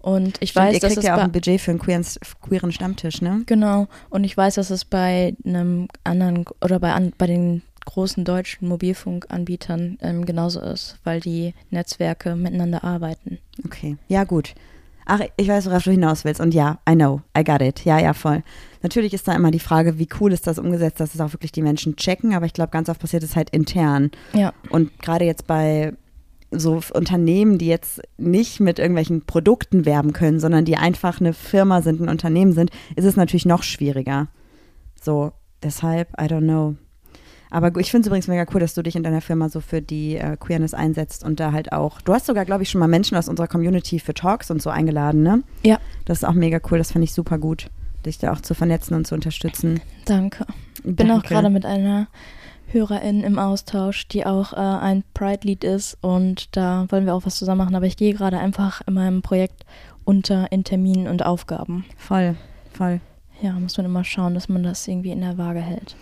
[0.00, 2.04] Und ich Stimmt, weiß, ihr dass kriegt ja auch ein Budget für einen queeren,
[2.42, 3.42] queeren Stammtisch, ne?
[3.46, 3.86] Genau.
[4.10, 8.68] Und ich weiß, dass es bei einem anderen oder bei, an, bei den großen deutschen
[8.68, 13.38] Mobilfunkanbietern ähm, genauso ist, weil die Netzwerke miteinander arbeiten.
[13.64, 14.54] Okay, ja gut.
[15.06, 16.40] Ach, ich weiß, worauf du hinaus willst.
[16.40, 17.84] Und ja, I know, I got it.
[17.84, 18.42] Ja, ja, voll.
[18.82, 21.52] Natürlich ist da immer die Frage, wie cool ist das umgesetzt, dass es auch wirklich
[21.52, 22.34] die Menschen checken.
[22.34, 24.10] Aber ich glaube, ganz oft passiert es halt intern.
[24.32, 24.52] Ja.
[24.70, 25.94] Und gerade jetzt bei
[26.50, 31.82] so Unternehmen, die jetzt nicht mit irgendwelchen Produkten werben können, sondern die einfach eine Firma
[31.82, 34.28] sind, ein Unternehmen sind, ist es natürlich noch schwieriger.
[35.00, 36.76] So, deshalb, I don't know.
[37.52, 39.82] Aber ich finde es übrigens mega cool, dass du dich in deiner Firma so für
[39.82, 42.00] die äh, Queerness einsetzt und da halt auch.
[42.00, 44.70] Du hast sogar, glaube ich, schon mal Menschen aus unserer Community für Talks und so
[44.70, 45.42] eingeladen, ne?
[45.62, 45.78] Ja.
[46.06, 47.68] Das ist auch mega cool, das fand ich super gut,
[48.06, 49.82] dich da auch zu vernetzen und zu unterstützen.
[50.06, 50.46] Danke.
[50.82, 51.28] Ich bin auch Danke.
[51.28, 52.06] gerade mit einer
[52.68, 57.36] Hörerin im Austausch, die auch äh, ein Pride-Lied ist und da wollen wir auch was
[57.36, 57.74] zusammen machen.
[57.74, 59.66] Aber ich gehe gerade einfach in meinem Projekt
[60.04, 61.84] unter in Terminen und Aufgaben.
[61.98, 62.34] Voll,
[62.72, 63.00] voll.
[63.42, 65.96] Ja, muss man immer schauen, dass man das irgendwie in der Waage hält.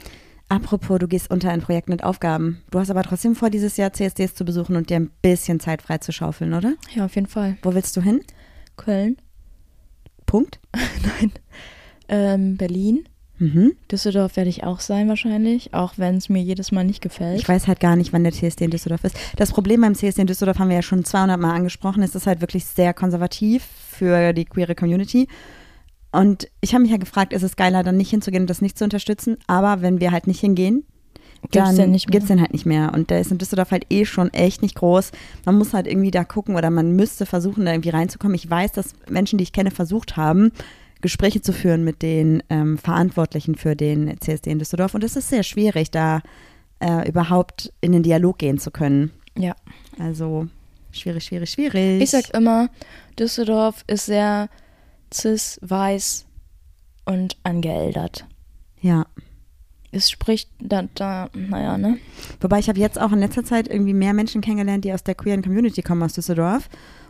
[0.50, 2.62] Apropos, du gehst unter ein Projekt mit Aufgaben.
[2.70, 5.80] Du hast aber trotzdem vor, dieses Jahr CSDs zu besuchen und dir ein bisschen Zeit
[5.80, 6.74] frei zu schaufeln, oder?
[6.94, 7.56] Ja, auf jeden Fall.
[7.62, 8.20] Wo willst du hin?
[8.76, 9.16] Köln,
[10.26, 10.58] Punkt.
[11.20, 11.32] nein,
[12.08, 13.04] ähm, Berlin,
[13.40, 13.72] Mhm.
[13.90, 17.40] Düsseldorf werde ich auch sein wahrscheinlich, auch wenn es mir jedes Mal nicht gefällt.
[17.40, 19.16] Ich weiß halt gar nicht, wann der CSD in Düsseldorf ist.
[19.36, 22.02] Das Problem beim CSD in Düsseldorf haben wir ja schon 200 Mal angesprochen.
[22.02, 25.26] Es ist halt wirklich sehr konservativ für die queere Community.
[26.12, 28.76] Und ich habe mich ja gefragt, ist es geiler, dann nicht hinzugehen und das nicht
[28.76, 29.36] zu unterstützen?
[29.46, 30.84] Aber wenn wir halt nicht hingehen,
[31.52, 31.98] dann mehr.
[31.98, 32.92] gibt's den halt nicht mehr.
[32.94, 35.12] Und der ist in Düsseldorf halt eh schon echt nicht groß.
[35.46, 38.34] Man muss halt irgendwie da gucken oder man müsste versuchen, da irgendwie reinzukommen.
[38.34, 40.52] Ich weiß, dass Menschen, die ich kenne, versucht haben,
[41.00, 44.94] Gespräche zu führen mit den ähm, Verantwortlichen für den CSD in Düsseldorf.
[44.94, 46.20] Und es ist sehr schwierig, da
[46.80, 49.10] äh, überhaupt in den Dialog gehen zu können.
[49.38, 49.56] Ja.
[49.98, 50.48] Also
[50.92, 52.02] schwierig, schwierig, schwierig.
[52.02, 52.68] Ich sag immer,
[53.18, 54.48] Düsseldorf ist sehr
[55.12, 56.26] cis, weiß
[57.04, 58.26] und angeeldert.
[58.80, 59.06] ja.
[59.92, 61.98] Es spricht da, da naja, ne?
[62.40, 65.16] Wobei ich habe jetzt auch in letzter Zeit irgendwie mehr Menschen kennengelernt, die aus der
[65.16, 66.68] queeren Community kommen aus Düsseldorf.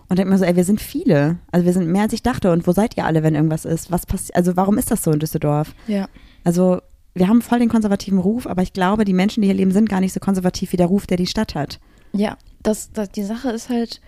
[0.09, 1.37] Und denke mir so, ey, wir sind viele.
[1.53, 2.51] Also wir sind mehr als ich dachte.
[2.51, 3.93] Und wo seid ihr alle, wenn irgendwas ist?
[3.93, 4.35] Was passiert?
[4.35, 5.75] Also warum ist das so in Düsseldorf?
[5.89, 6.09] Ja.
[6.43, 6.81] Also
[7.13, 9.91] wir haben voll den konservativen Ruf, aber ich glaube, die Menschen, die hier leben, sind
[9.91, 11.81] gar nicht so konservativ wie der Ruf, der die Stadt hat.
[12.15, 14.01] Ja, das, das, die Sache ist halt,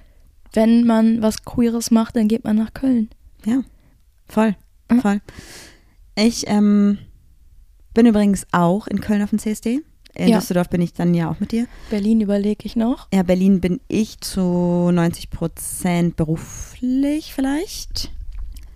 [0.54, 3.10] wenn man was Queeres macht, dann geht man nach Köln.
[3.44, 3.62] Ja,
[4.28, 4.54] voll,
[4.90, 5.00] Mhm.
[5.00, 5.20] voll.
[6.14, 6.98] Ich ähm,
[7.94, 9.80] bin übrigens auch in Köln auf dem CSD.
[10.14, 10.38] In Ja.
[10.38, 11.66] Düsseldorf bin ich dann ja auch mit dir.
[11.88, 13.08] Berlin überlege ich noch.
[13.14, 18.10] Ja, Berlin bin ich zu 90 Prozent beruflich vielleicht.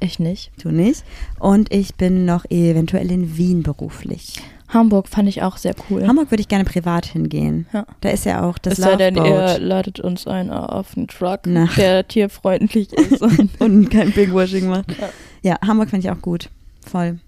[0.01, 0.51] Ich nicht.
[0.63, 1.05] Du nicht.
[1.39, 4.41] Und ich bin noch eventuell in Wien beruflich.
[4.69, 6.07] Hamburg fand ich auch sehr cool.
[6.07, 7.67] Hamburg würde ich gerne privat hingehen.
[7.73, 7.87] Ja.
[8.01, 11.41] Da ist ja auch das es sei denn, ihr ladet uns ein auf einen Truck,
[11.47, 11.69] Na.
[11.77, 13.23] der tierfreundlich ist.
[13.23, 14.91] Und Und kein Pinkwashing macht.
[14.99, 15.09] Ja.
[15.47, 16.51] Ja, Hamburg finde ich auch gut.
[16.85, 17.21] Voll.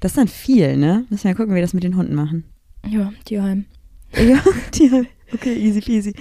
[0.00, 1.04] Das ist dann viel, ne?
[1.10, 2.44] Müssen wir gucken, wie wir das mit den Hunden machen.
[2.88, 3.66] ja, Tierheim.
[4.16, 4.38] Ja,
[4.72, 6.14] die, okay, easy peasy.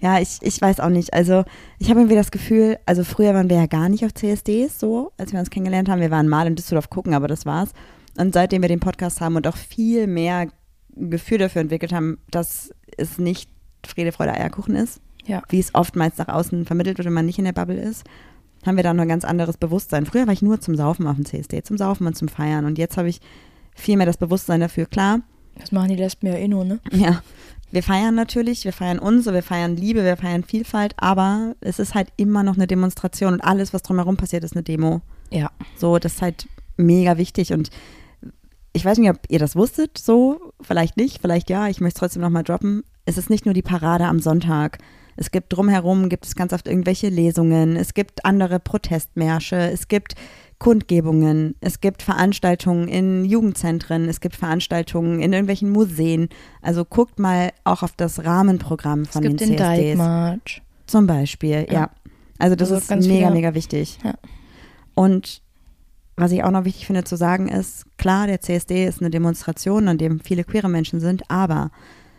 [0.00, 1.14] Ja, ich, ich weiß auch nicht.
[1.14, 1.44] Also,
[1.78, 5.12] ich habe irgendwie das Gefühl, also früher waren wir ja gar nicht auf CSDs so,
[5.16, 6.00] als wir uns kennengelernt haben.
[6.02, 7.70] Wir waren mal in Düsseldorf gucken, aber das war's.
[8.18, 10.48] Und seitdem wir den Podcast haben und auch viel mehr
[10.94, 13.48] Gefühl dafür entwickelt haben, dass es nicht
[13.86, 15.42] Friede, Freude, Eierkuchen ist, Ja.
[15.48, 18.04] wie es oftmals nach außen vermittelt wird, wenn man nicht in der Bubble ist,
[18.66, 20.06] haben wir da noch ein ganz anderes Bewusstsein.
[20.06, 22.64] Früher war ich nur zum Saufen auf dem CSD, zum Saufen und zum Feiern.
[22.64, 23.20] Und jetzt habe ich
[23.74, 24.86] viel mehr das Bewusstsein dafür.
[24.86, 25.20] Klar,
[25.58, 26.80] Das machen die Lesben ja eh nur, ne?
[26.92, 27.22] ja,
[27.70, 31.94] wir feiern natürlich, wir feiern uns, wir feiern Liebe, wir feiern Vielfalt, aber es ist
[31.94, 35.02] halt immer noch eine Demonstration und alles, was drumherum passiert, ist eine Demo.
[35.30, 35.50] Ja.
[35.76, 37.70] So, das ist halt mega wichtig und
[38.72, 42.00] ich weiß nicht, ob ihr das wusstet, so, vielleicht nicht, vielleicht ja, ich möchte es
[42.00, 42.84] trotzdem nochmal droppen.
[43.04, 44.78] Es ist nicht nur die Parade am Sonntag.
[45.20, 50.14] Es gibt drumherum, gibt es ganz oft irgendwelche Lesungen, es gibt andere Protestmärsche, es gibt
[50.58, 56.28] Kundgebungen, es gibt Veranstaltungen in Jugendzentren, es gibt Veranstaltungen in irgendwelchen Museen.
[56.62, 59.76] Also guckt mal auch auf das Rahmenprogramm von es gibt den den CSDs.
[59.84, 60.62] Dyke March.
[60.86, 61.72] Zum Beispiel, ja.
[61.72, 61.90] Ja.
[62.38, 63.98] Also das Also ist mega, viele- mega wichtig.
[64.04, 64.14] Ja.
[64.94, 65.42] Und
[66.16, 69.86] was ich auch noch wichtig finde zu sagen ist, klar, der CSD ist eine Demonstration,
[69.88, 71.70] an dem viele queere Menschen sind, aber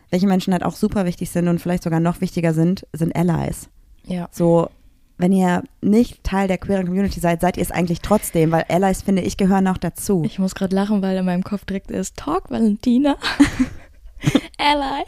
[0.10, 3.70] welche Menschen halt auch super wichtig sind und vielleicht sogar noch wichtiger sind, sind Allies.
[4.06, 4.28] Ja.
[4.32, 4.70] So,
[5.18, 9.02] wenn ihr nicht Teil der queeren Community seid, seid ihr es eigentlich trotzdem, weil Allies,
[9.02, 10.24] finde ich, gehören auch dazu.
[10.26, 13.18] Ich muss gerade lachen, weil in meinem Kopf direkt ist Talk Valentina.
[14.58, 15.04] Ally.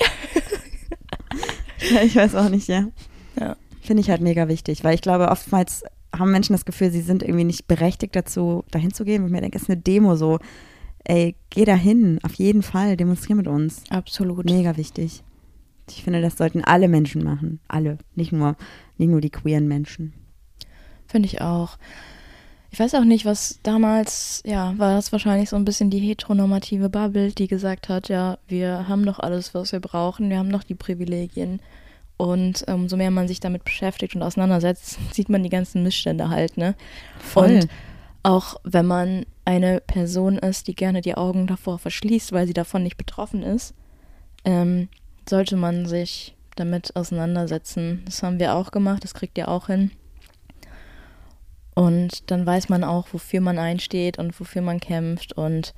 [1.94, 2.88] Ja, ich weiß auch nicht, ja.
[3.40, 3.56] Ja.
[3.82, 5.84] Finde ich halt mega wichtig, weil ich glaube, oftmals
[6.18, 9.24] haben Menschen das Gefühl, sie sind irgendwie nicht berechtigt dazu, dahin zu gehen.
[9.24, 10.40] Und mir denke, es ist eine Demo so.
[11.04, 13.84] Ey, geh dahin, auf jeden Fall, demonstrier mit uns.
[13.90, 14.46] Absolut.
[14.46, 15.24] Mega wichtig.
[15.90, 17.60] Ich finde, das sollten alle Menschen machen.
[17.68, 17.98] Alle.
[18.16, 18.56] Nicht nur,
[18.98, 20.14] nicht nur die queeren Menschen.
[21.08, 21.78] Finde ich auch.
[22.74, 26.88] Ich weiß auch nicht, was damals, ja, war das wahrscheinlich so ein bisschen die heteronormative
[26.90, 30.64] Bubble, die gesagt hat, ja, wir haben doch alles, was wir brauchen, wir haben doch
[30.64, 31.60] die Privilegien.
[32.16, 36.30] Und ähm, umso mehr man sich damit beschäftigt und auseinandersetzt, sieht man die ganzen Missstände
[36.30, 36.76] halt, ne?
[37.36, 37.68] Und
[38.24, 42.84] auch wenn man eine Person ist, die gerne die Augen davor verschließt, weil sie davon
[42.84, 43.74] nicht betroffen ist,
[44.46, 44.90] ähm,
[45.28, 48.04] sollte man sich damit auseinandersetzen.
[48.06, 49.92] Das haben wir auch gemacht, das kriegt ihr auch hin.
[51.74, 55.34] Und dann weiß man auch, wofür man einsteht und wofür man kämpft.
[55.34, 55.74] Und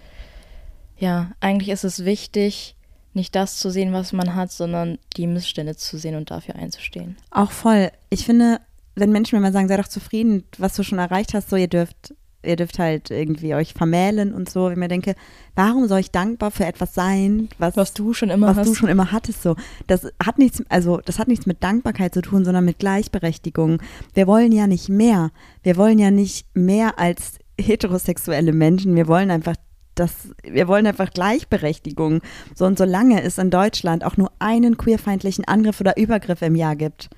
[0.97, 2.75] ja, eigentlich ist es wichtig,
[3.13, 7.15] nicht das zu sehen, was man hat, sondern die Missstände zu sehen und dafür einzustehen.
[7.29, 7.91] Auch voll.
[8.09, 8.59] Ich finde,
[8.95, 11.67] wenn Menschen mir mal sagen, sei doch zufrieden, was du schon erreicht hast, so ihr
[11.67, 15.15] dürft, ihr dürft halt irgendwie euch vermählen und so, wenn ich mir denke,
[15.55, 18.67] warum soll ich dankbar für etwas sein, was, Was du schon immer was hast.
[18.67, 19.55] du schon immer hattest, so.
[19.87, 23.81] Das hat nichts, also das hat nichts mit Dankbarkeit zu tun, sondern mit Gleichberechtigung.
[24.13, 25.31] Wir wollen ja nicht mehr.
[25.61, 28.95] Wir wollen ja nicht mehr als heterosexuelle Menschen.
[28.95, 29.55] Wir wollen einfach
[29.95, 32.21] das, wir wollen einfach Gleichberechtigung.
[32.55, 36.75] So und solange es in Deutschland auch nur einen queerfeindlichen Angriff oder Übergriff im Jahr
[36.75, 37.09] gibt,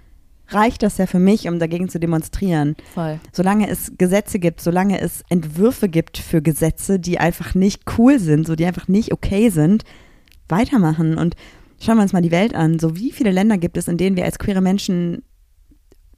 [0.49, 2.75] reicht das ja für mich, um dagegen zu demonstrieren.
[2.93, 3.19] Voll.
[3.31, 8.45] Solange es Gesetze gibt, solange es Entwürfe gibt für Gesetze, die einfach nicht cool sind,
[8.47, 9.83] so die einfach nicht okay sind,
[10.47, 11.17] weitermachen.
[11.17, 11.35] Und
[11.79, 12.79] schauen wir uns mal die Welt an.
[12.79, 15.23] So wie viele Länder gibt es, in denen wir als queere Menschen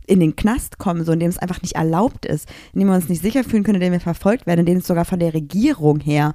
[0.07, 2.95] in den Knast kommen, so in dem es einfach nicht erlaubt ist, in dem wir
[2.95, 5.19] uns nicht sicher fühlen können, in dem wir verfolgt werden, in dem es sogar von
[5.19, 6.33] der Regierung her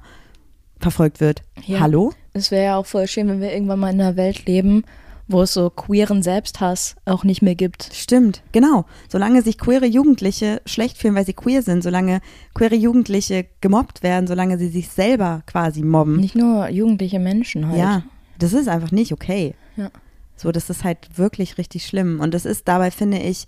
[0.79, 1.41] verfolgt wird.
[1.65, 1.79] Ja.
[1.79, 2.13] Hallo?
[2.33, 4.83] Es wäre ja auch voll schön, wenn wir irgendwann mal in einer Welt leben,
[5.27, 7.89] wo es so queeren Selbsthass auch nicht mehr gibt.
[7.93, 8.85] Stimmt, genau.
[9.09, 12.19] Solange sich queere Jugendliche schlecht fühlen, weil sie queer sind, solange
[12.53, 16.17] queere Jugendliche gemobbt werden, solange sie sich selber quasi mobben.
[16.17, 17.79] Nicht nur jugendliche Menschen halt.
[17.79, 18.03] Ja,
[18.37, 19.55] das ist einfach nicht okay.
[19.77, 19.89] Ja.
[20.35, 22.19] So, das ist halt wirklich richtig schlimm.
[22.19, 23.45] Und das ist dabei, finde ich,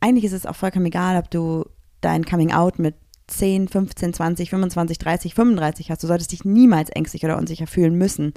[0.00, 1.64] eigentlich ist es auch vollkommen egal, ob du
[2.00, 2.94] dein Coming Out mit
[3.26, 6.02] 10, 15, 20, 25, 30, 35 hast.
[6.02, 8.32] Du solltest dich niemals ängstlich oder unsicher fühlen müssen.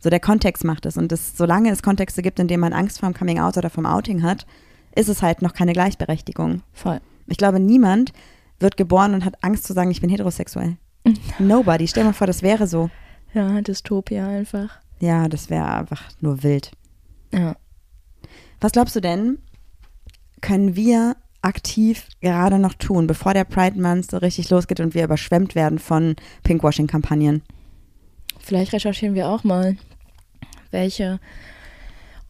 [0.00, 0.96] So, der Kontext macht es.
[0.96, 3.70] Und das, solange es Kontexte gibt, in denen man Angst vor dem Coming Out oder
[3.70, 4.46] vom Outing hat,
[4.94, 6.62] ist es halt noch keine Gleichberechtigung.
[6.72, 7.00] Voll.
[7.26, 8.12] Ich glaube, niemand
[8.60, 10.76] wird geboren und hat Angst zu sagen, ich bin heterosexuell.
[11.38, 11.86] Nobody.
[11.86, 12.90] Stell dir mal vor, das wäre so.
[13.34, 14.78] Ja, Dystopia einfach.
[15.00, 16.72] Ja, das wäre einfach nur wild.
[17.32, 17.56] Ja.
[18.60, 19.38] Was glaubst du denn,
[20.40, 25.04] können wir aktiv gerade noch tun, bevor der Pride Month so richtig losgeht und wir
[25.04, 27.42] überschwemmt werden von Pinkwashing-Kampagnen?
[28.40, 29.76] Vielleicht recherchieren wir auch mal,
[30.70, 31.20] welche.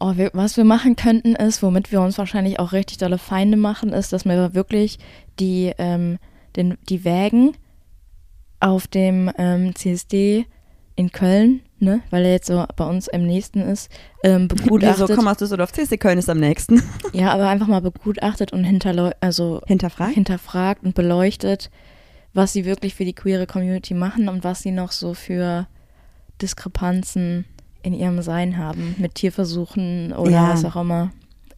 [0.01, 3.57] Oh, wir, was wir machen könnten, ist, womit wir uns wahrscheinlich auch richtig dolle Feinde
[3.57, 4.99] machen, ist, dass wir wirklich
[5.41, 6.19] die, ähm,
[6.55, 7.57] den, die Wägen
[8.61, 10.47] auf dem ähm, CSD
[10.99, 13.89] in Köln, ne, weil er jetzt so bei uns im nächsten ist,
[14.25, 15.15] ähm, begutachtet.
[15.15, 16.83] komm aus Düsseldorf, CSD Köln ist am nächsten.
[17.13, 20.15] ja, aber einfach mal begutachtet und hinterleu also Hinterfragt?
[20.15, 21.71] hinterfragt und beleuchtet,
[22.35, 25.69] was sie wirklich für die queere Community machen und was sie noch so für
[26.43, 27.45] Diskrepanzen
[27.89, 30.51] in ihrem Sein haben, mit Tierversuchen oder Ja.
[30.53, 31.11] was auch immer.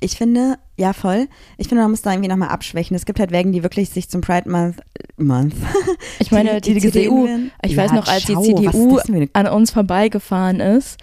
[0.02, 1.28] Ich finde, ja voll,
[1.58, 2.96] ich finde, man muss da irgendwie nochmal abschwächen.
[2.96, 4.76] Es gibt halt Wägen, die wirklich sich zum Pride Month,
[5.18, 5.54] Month
[6.20, 7.50] Ich meine, die, gesehen CDU, werden.
[7.62, 8.98] ich Ja, weiß noch, als ciao, die CDU
[9.34, 10.96] an uns vorbeigefahren ist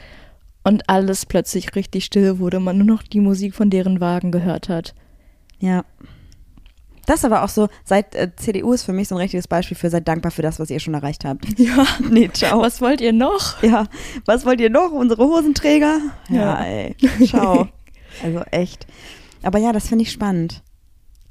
[0.64, 4.68] und alles plötzlich richtig still wurde, man nur noch die Musik von deren Wagen gehört
[4.68, 4.96] hat.
[5.60, 5.84] Ja.
[7.08, 9.76] Das ist aber auch so, seit äh, CDU ist für mich so ein richtiges Beispiel
[9.76, 11.46] für, seid dankbar für das, was ihr schon erreicht habt.
[11.58, 11.86] Ja.
[12.10, 12.62] Nee, ciao.
[12.62, 13.64] Was wollt ihr noch?
[13.64, 13.88] Ja,
[14.26, 14.92] was wollt ihr noch?
[14.92, 16.00] Unsere Hosenträger?
[16.30, 16.66] Ja, Ja.
[16.66, 16.96] ey,
[17.26, 17.68] ciao.
[18.24, 18.86] Also echt.
[19.42, 20.62] Aber ja, das finde ich spannend.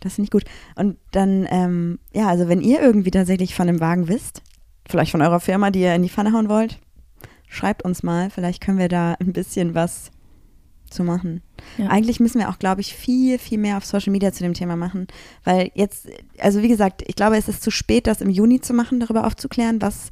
[0.00, 0.44] Das finde ich gut.
[0.76, 4.42] Und dann, ähm, ja, also wenn ihr irgendwie tatsächlich von dem Wagen wisst,
[4.88, 6.78] vielleicht von eurer Firma, die ihr in die Pfanne hauen wollt,
[7.48, 8.30] schreibt uns mal.
[8.30, 10.10] Vielleicht können wir da ein bisschen was
[10.90, 11.42] zu machen.
[11.78, 11.88] Ja.
[11.88, 14.76] Eigentlich müssen wir auch, glaube ich, viel, viel mehr auf Social Media zu dem Thema
[14.76, 15.06] machen.
[15.44, 16.08] Weil jetzt,
[16.38, 19.26] also wie gesagt, ich glaube, es ist zu spät, das im Juni zu machen, darüber
[19.26, 20.10] aufzuklären, was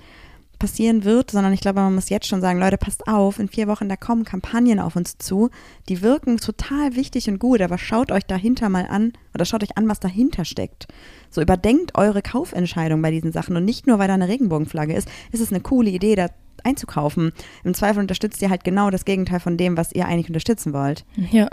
[0.59, 3.67] passieren wird, sondern ich glaube, man muss jetzt schon sagen, Leute, passt auf, in vier
[3.67, 5.51] Wochen, da kommen Kampagnen auf uns zu,
[5.89, 9.77] die wirken total wichtig und gut, aber schaut euch dahinter mal an oder schaut euch
[9.77, 10.87] an, was dahinter steckt.
[11.31, 15.09] So überdenkt eure Kaufentscheidung bei diesen Sachen und nicht nur, weil da eine Regenbogenflagge ist,
[15.33, 16.29] ist es eine coole Idee, da
[16.63, 17.33] einzukaufen.
[17.65, 21.05] Im Zweifel unterstützt ihr halt genau das Gegenteil von dem, was ihr eigentlich unterstützen wollt.
[21.31, 21.49] Ja.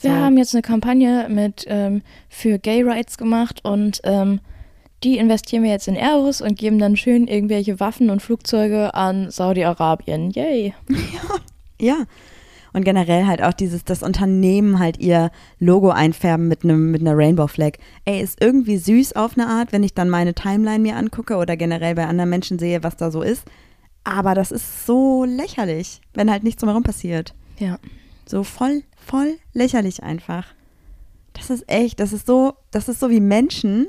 [0.00, 0.16] Wir So.
[0.16, 4.40] haben jetzt eine Kampagne mit ähm, für Gay Rights gemacht und ähm,
[5.04, 9.30] die investieren wir jetzt in Airbus und geben dann schön irgendwelche Waffen und Flugzeuge an
[9.30, 10.30] Saudi-Arabien.
[10.30, 10.74] Yay.
[11.80, 12.04] Ja.
[12.74, 17.14] Und generell halt auch dieses, das Unternehmen halt ihr Logo einfärben mit einem mit einer
[17.16, 17.72] Rainbow Flag.
[18.06, 21.56] Ey, ist irgendwie süß auf eine Art, wenn ich dann meine Timeline mir angucke oder
[21.56, 23.44] generell bei anderen Menschen sehe, was da so ist.
[24.04, 27.34] Aber das ist so lächerlich, wenn halt nichts drumherum passiert.
[27.58, 27.78] Ja.
[28.26, 30.46] So voll, voll lächerlich einfach.
[31.34, 33.88] Das ist echt, das ist so, das ist so wie Menschen.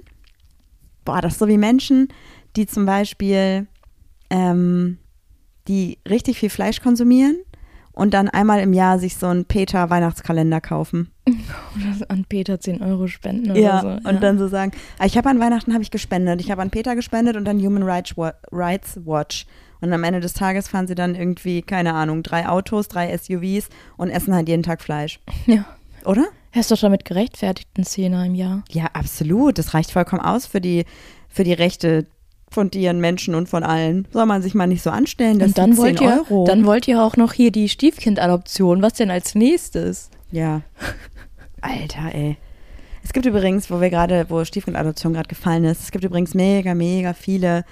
[1.05, 2.07] Boah, das ist so wie Menschen,
[2.55, 3.67] die zum Beispiel,
[4.29, 4.97] ähm,
[5.67, 7.37] die richtig viel Fleisch konsumieren
[7.93, 11.11] und dann einmal im Jahr sich so einen Peter Weihnachtskalender kaufen.
[11.27, 14.09] Oder an Peter 10 Euro spenden oder Ja, so.
[14.09, 16.69] und dann so sagen, ah, ich habe an Weihnachten habe ich gespendet, ich habe an
[16.69, 18.15] Peter gespendet und an Human Rights
[19.05, 19.45] Watch.
[19.83, 23.67] Und am Ende des Tages fahren sie dann irgendwie, keine Ahnung, drei Autos, drei SUVs
[23.97, 25.19] und essen halt jeden Tag Fleisch.
[25.45, 25.65] Ja.
[26.05, 26.25] Oder?
[26.53, 28.63] Er ist doch damit gerechtfertigt, ein Zehner im Jahr.
[28.71, 29.57] Ja, absolut.
[29.57, 30.85] Das reicht vollkommen aus für die,
[31.27, 32.05] für die Rechte
[32.49, 34.07] von Tieren, Menschen und von allen.
[34.11, 36.45] Soll man sich mal nicht so anstellen, das und dann sind 10 wollt ihr, Euro.
[36.45, 38.81] dann wollt ihr auch noch hier die Stiefkindadoption.
[38.81, 40.09] Was denn als nächstes?
[40.31, 40.61] ja.
[41.59, 42.37] Alter, ey.
[43.03, 46.73] Es gibt übrigens, wo wir gerade, wo Stiefkindadoption gerade gefallen ist, es gibt übrigens mega,
[46.73, 47.65] mega viele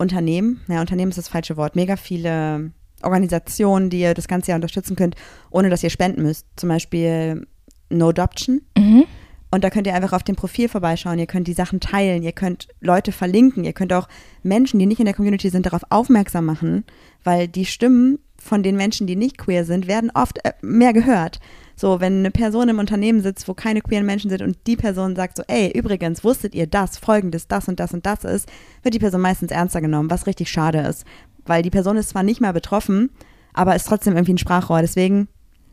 [0.00, 2.72] Unternehmen, ja, Unternehmen ist das falsche Wort, mega viele
[3.02, 5.14] Organisationen, die ihr das ganze Jahr unterstützen könnt,
[5.50, 6.46] ohne dass ihr spenden müsst.
[6.56, 7.46] Zum Beispiel
[7.90, 8.62] No Adoption.
[8.76, 9.04] Mhm.
[9.50, 11.18] Und da könnt ihr einfach auf dem Profil vorbeischauen.
[11.18, 12.22] Ihr könnt die Sachen teilen.
[12.22, 13.64] Ihr könnt Leute verlinken.
[13.64, 14.08] Ihr könnt auch
[14.42, 16.84] Menschen, die nicht in der Community sind, darauf aufmerksam machen,
[17.24, 21.40] weil die Stimmen von den Menschen, die nicht queer sind, werden oft äh, mehr gehört.
[21.80, 25.16] So, wenn eine Person im Unternehmen sitzt, wo keine queeren Menschen sind und die Person
[25.16, 28.52] sagt so, ey, übrigens, wusstet ihr das, folgendes, das und das und das ist,
[28.82, 31.06] wird die Person meistens ernster genommen, was richtig schade ist.
[31.46, 33.08] Weil die Person ist zwar nicht mehr betroffen,
[33.54, 34.82] aber ist trotzdem irgendwie ein Sprachrohr.
[34.82, 35.28] Deswegen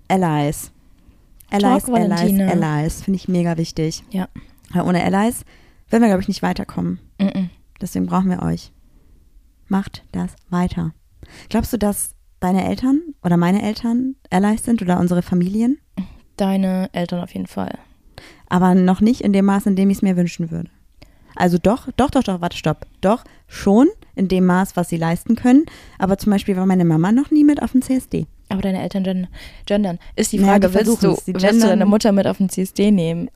[0.08, 0.72] Allies.
[1.50, 2.48] Allies, Talk, Allies, Valentina.
[2.52, 3.02] Allies.
[3.02, 4.06] Finde ich mega wichtig.
[4.10, 4.30] Ja.
[4.72, 5.44] Weil ohne Allies
[5.90, 7.00] werden wir, glaube ich, nicht weiterkommen.
[7.20, 7.50] Mhm.
[7.82, 8.72] Deswegen brauchen wir euch.
[9.68, 10.94] Macht das weiter.
[11.50, 15.80] Glaubst du, dass deine Eltern oder meine Eltern Allies sind oder unsere Familien?
[16.38, 17.78] Deine Eltern auf jeden Fall.
[18.50, 20.70] Aber noch nicht in dem Maß, in dem ich es mir wünschen würde.
[21.36, 22.88] Also doch, doch, doch, doch, warte, stopp.
[23.02, 25.66] Doch, schon in dem Maß, was sie leisten können.
[26.00, 28.26] Aber zum Beispiel war meine Mama noch nie mit auf dem CSD.
[28.50, 29.28] Aber deine Eltern gen
[29.66, 30.00] gendern.
[30.16, 33.30] Ist die Frage, die willst, du, willst du deine Mutter mit auf den CSD nehmen?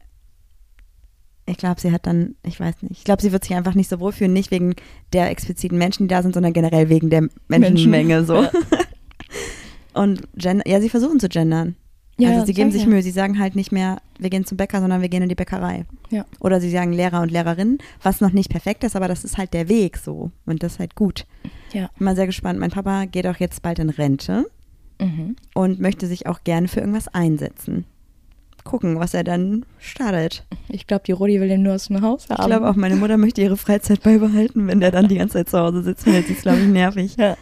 [1.46, 3.90] Ich glaube, sie hat dann, ich weiß nicht, ich glaube, sie wird sich einfach nicht
[3.90, 4.76] so wohlfühlen, nicht wegen
[5.12, 8.44] der expliziten Menschen, die da sind, sondern generell wegen der Menschenmenge so.
[8.44, 8.52] Ja.
[9.94, 11.76] Und gen ja, sie versuchen zu gendern.
[12.22, 12.86] Ja, also sie geben sich.
[12.86, 15.36] Mühe, sie sagen halt nicht mehr, wir gehen zum Bäcker, sondern wir gehen in die
[15.36, 15.86] Bäckerei.
[16.10, 16.26] Ja.
[16.40, 19.54] Oder sie sagen Lehrer und Lehrerinnen, was noch nicht perfekt ist, aber das ist halt
[19.54, 20.32] der Weg so.
[20.46, 21.26] Und das ist halt gut.
[21.74, 21.90] Ja.
[21.98, 22.60] Bin mal sehr gespannt.
[22.60, 24.46] Mein Papa geht auch jetzt bald in Rente
[25.00, 25.36] Mhm.
[25.56, 27.86] und möchte sich auch gerne für irgendwas einsetzen.
[28.64, 30.46] Gucken, was er dann startet.
[30.70, 32.40] Ich glaube, die Rodi will den nur aus dem Haus haben.
[32.40, 35.50] Ich glaube auch, meine Mutter möchte ihre Freizeit beibehalten, wenn der dann die ganze Zeit
[35.50, 37.16] zu Hause sitzt, sie es, glaube ich, nervig.
[37.18, 37.36] Ja.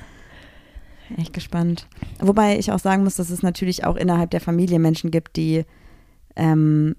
[1.18, 1.88] Echt gespannt.
[2.20, 5.66] Wobei ich auch sagen muss, dass es natürlich auch innerhalb der Familie Menschen gibt, die
[6.36, 6.96] ähm,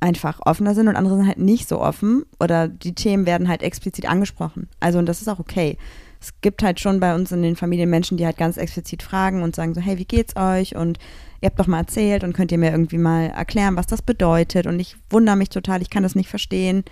[0.00, 3.62] einfach offener sind und andere sind halt nicht so offen oder die Themen werden halt
[3.62, 4.68] explizit angesprochen.
[4.80, 5.76] Also und das ist auch okay.
[6.20, 9.42] Es gibt halt schon bei uns in den Familien Menschen, die halt ganz explizit fragen
[9.42, 10.76] und sagen so, hey, wie geht's euch?
[10.76, 10.98] Und
[11.40, 14.66] ihr habt doch mal erzählt und könnt ihr mir irgendwie mal erklären, was das bedeutet?
[14.66, 16.84] Und ich wundere mich total, ich kann das nicht verstehen.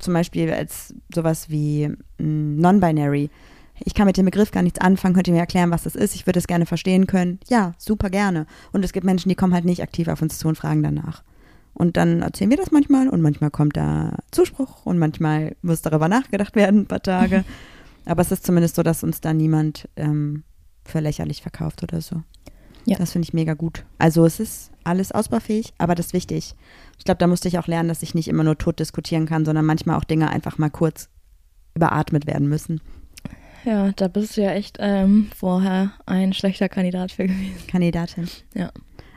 [0.00, 3.30] Zum Beispiel als sowas wie mm, Non-Binary.
[3.84, 6.14] Ich kann mit dem Begriff gar nichts anfangen, könnt ihr mir erklären, was das ist?
[6.14, 7.38] Ich würde es gerne verstehen können.
[7.48, 8.46] Ja, super gerne.
[8.72, 11.22] Und es gibt Menschen, die kommen halt nicht aktiv auf uns zu und fragen danach.
[11.74, 16.08] Und dann erzählen wir das manchmal und manchmal kommt da Zuspruch und manchmal muss darüber
[16.08, 17.44] nachgedacht werden, ein paar Tage.
[18.06, 20.44] Aber es ist zumindest so, dass uns da niemand ähm,
[20.84, 22.22] für lächerlich verkauft oder so.
[22.86, 22.96] Ja.
[22.96, 23.84] Das finde ich mega gut.
[23.98, 26.54] Also es ist alles ausbaufähig, aber das ist wichtig.
[26.98, 29.44] Ich glaube, da musste ich auch lernen, dass ich nicht immer nur tot diskutieren kann,
[29.44, 31.08] sondern manchmal auch Dinge einfach mal kurz
[31.74, 32.80] überatmet werden müssen.
[33.66, 37.66] Ja, da bist du ja echt ähm, vorher ein schlechter Kandidat für gewesen.
[37.66, 38.28] Kandidatin.
[38.54, 38.70] Ja.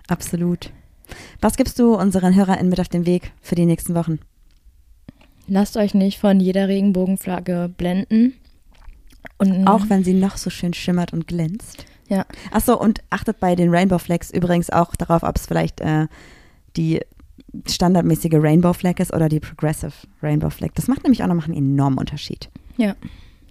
[0.08, 0.72] Absolut.
[1.40, 4.20] Was gibst du unseren HörerInnen mit auf den Weg für die nächsten Wochen?
[5.48, 8.34] Lasst euch nicht von jeder Regenbogenflagge blenden.
[9.38, 11.86] Und Auch wenn sie noch so schön schimmert und glänzt.
[12.08, 12.26] Ja.
[12.52, 16.08] Achso, und achtet bei den Rainbow Flags übrigens auch darauf, ob es vielleicht äh,
[16.76, 17.02] die
[17.68, 19.94] standardmäßige Rainbow Flag ist oder die Progressive
[20.24, 20.70] Rainbow Flag.
[20.74, 22.50] Das macht nämlich auch noch einen enormen Unterschied.
[22.78, 22.96] Ja,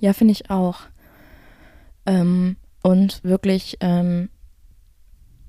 [0.01, 0.81] ja, finde ich auch.
[2.07, 4.31] Ähm, und wirklich, ähm,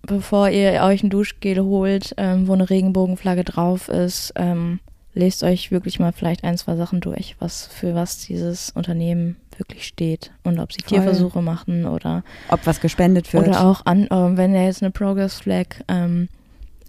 [0.02, 4.80] bevor ihr euch ein Duschgel holt, ähm, wo eine Regenbogenflagge drauf ist, ähm,
[5.14, 9.86] lest euch wirklich mal vielleicht ein, zwei Sachen durch, was für was dieses Unternehmen wirklich
[9.86, 10.98] steht und ob sie Voll.
[11.00, 13.48] Tierversuche machen oder Ob was gespendet wird.
[13.48, 16.30] oder auch an, äh, wenn da jetzt eine Progress Flag ähm,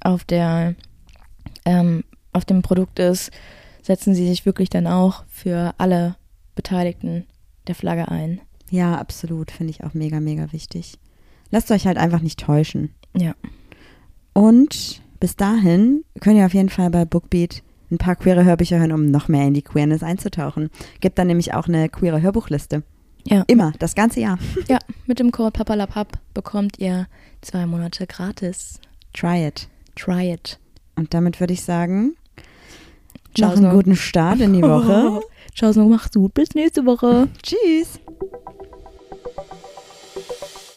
[0.01, 0.75] auf der
[1.65, 3.31] ähm, auf dem Produkt ist,
[3.83, 6.15] setzen sie sich wirklich dann auch für alle
[6.55, 7.27] Beteiligten
[7.71, 8.41] der Flagge ein.
[8.69, 9.51] Ja, absolut.
[9.51, 10.99] Finde ich auch mega, mega wichtig.
[11.51, 12.95] Lasst euch halt einfach nicht täuschen.
[13.17, 13.35] Ja.
[14.33, 18.93] Und bis dahin könnt ihr auf jeden Fall bei Bookbeat ein paar queere Hörbücher hören,
[18.93, 20.71] um noch mehr in die Queerness einzutauchen.
[21.01, 22.83] Gibt dann nämlich auch eine queere Hörbuchliste.
[23.25, 23.45] Ja.
[23.47, 24.39] Immer, das ganze Jahr.
[24.69, 27.07] Ja, mit dem Code Papalapap bekommt ihr
[27.43, 28.81] zwei Monate gratis.
[29.13, 29.69] Try it.
[29.95, 30.59] Try it.
[30.97, 32.15] Und damit würde ich sagen,
[33.37, 35.21] Ciao, noch einen guten Start in die Woche.
[35.55, 36.35] Ciao, so macht's gut.
[36.35, 37.29] Bis nächste Woche.
[37.43, 38.01] Tschüss.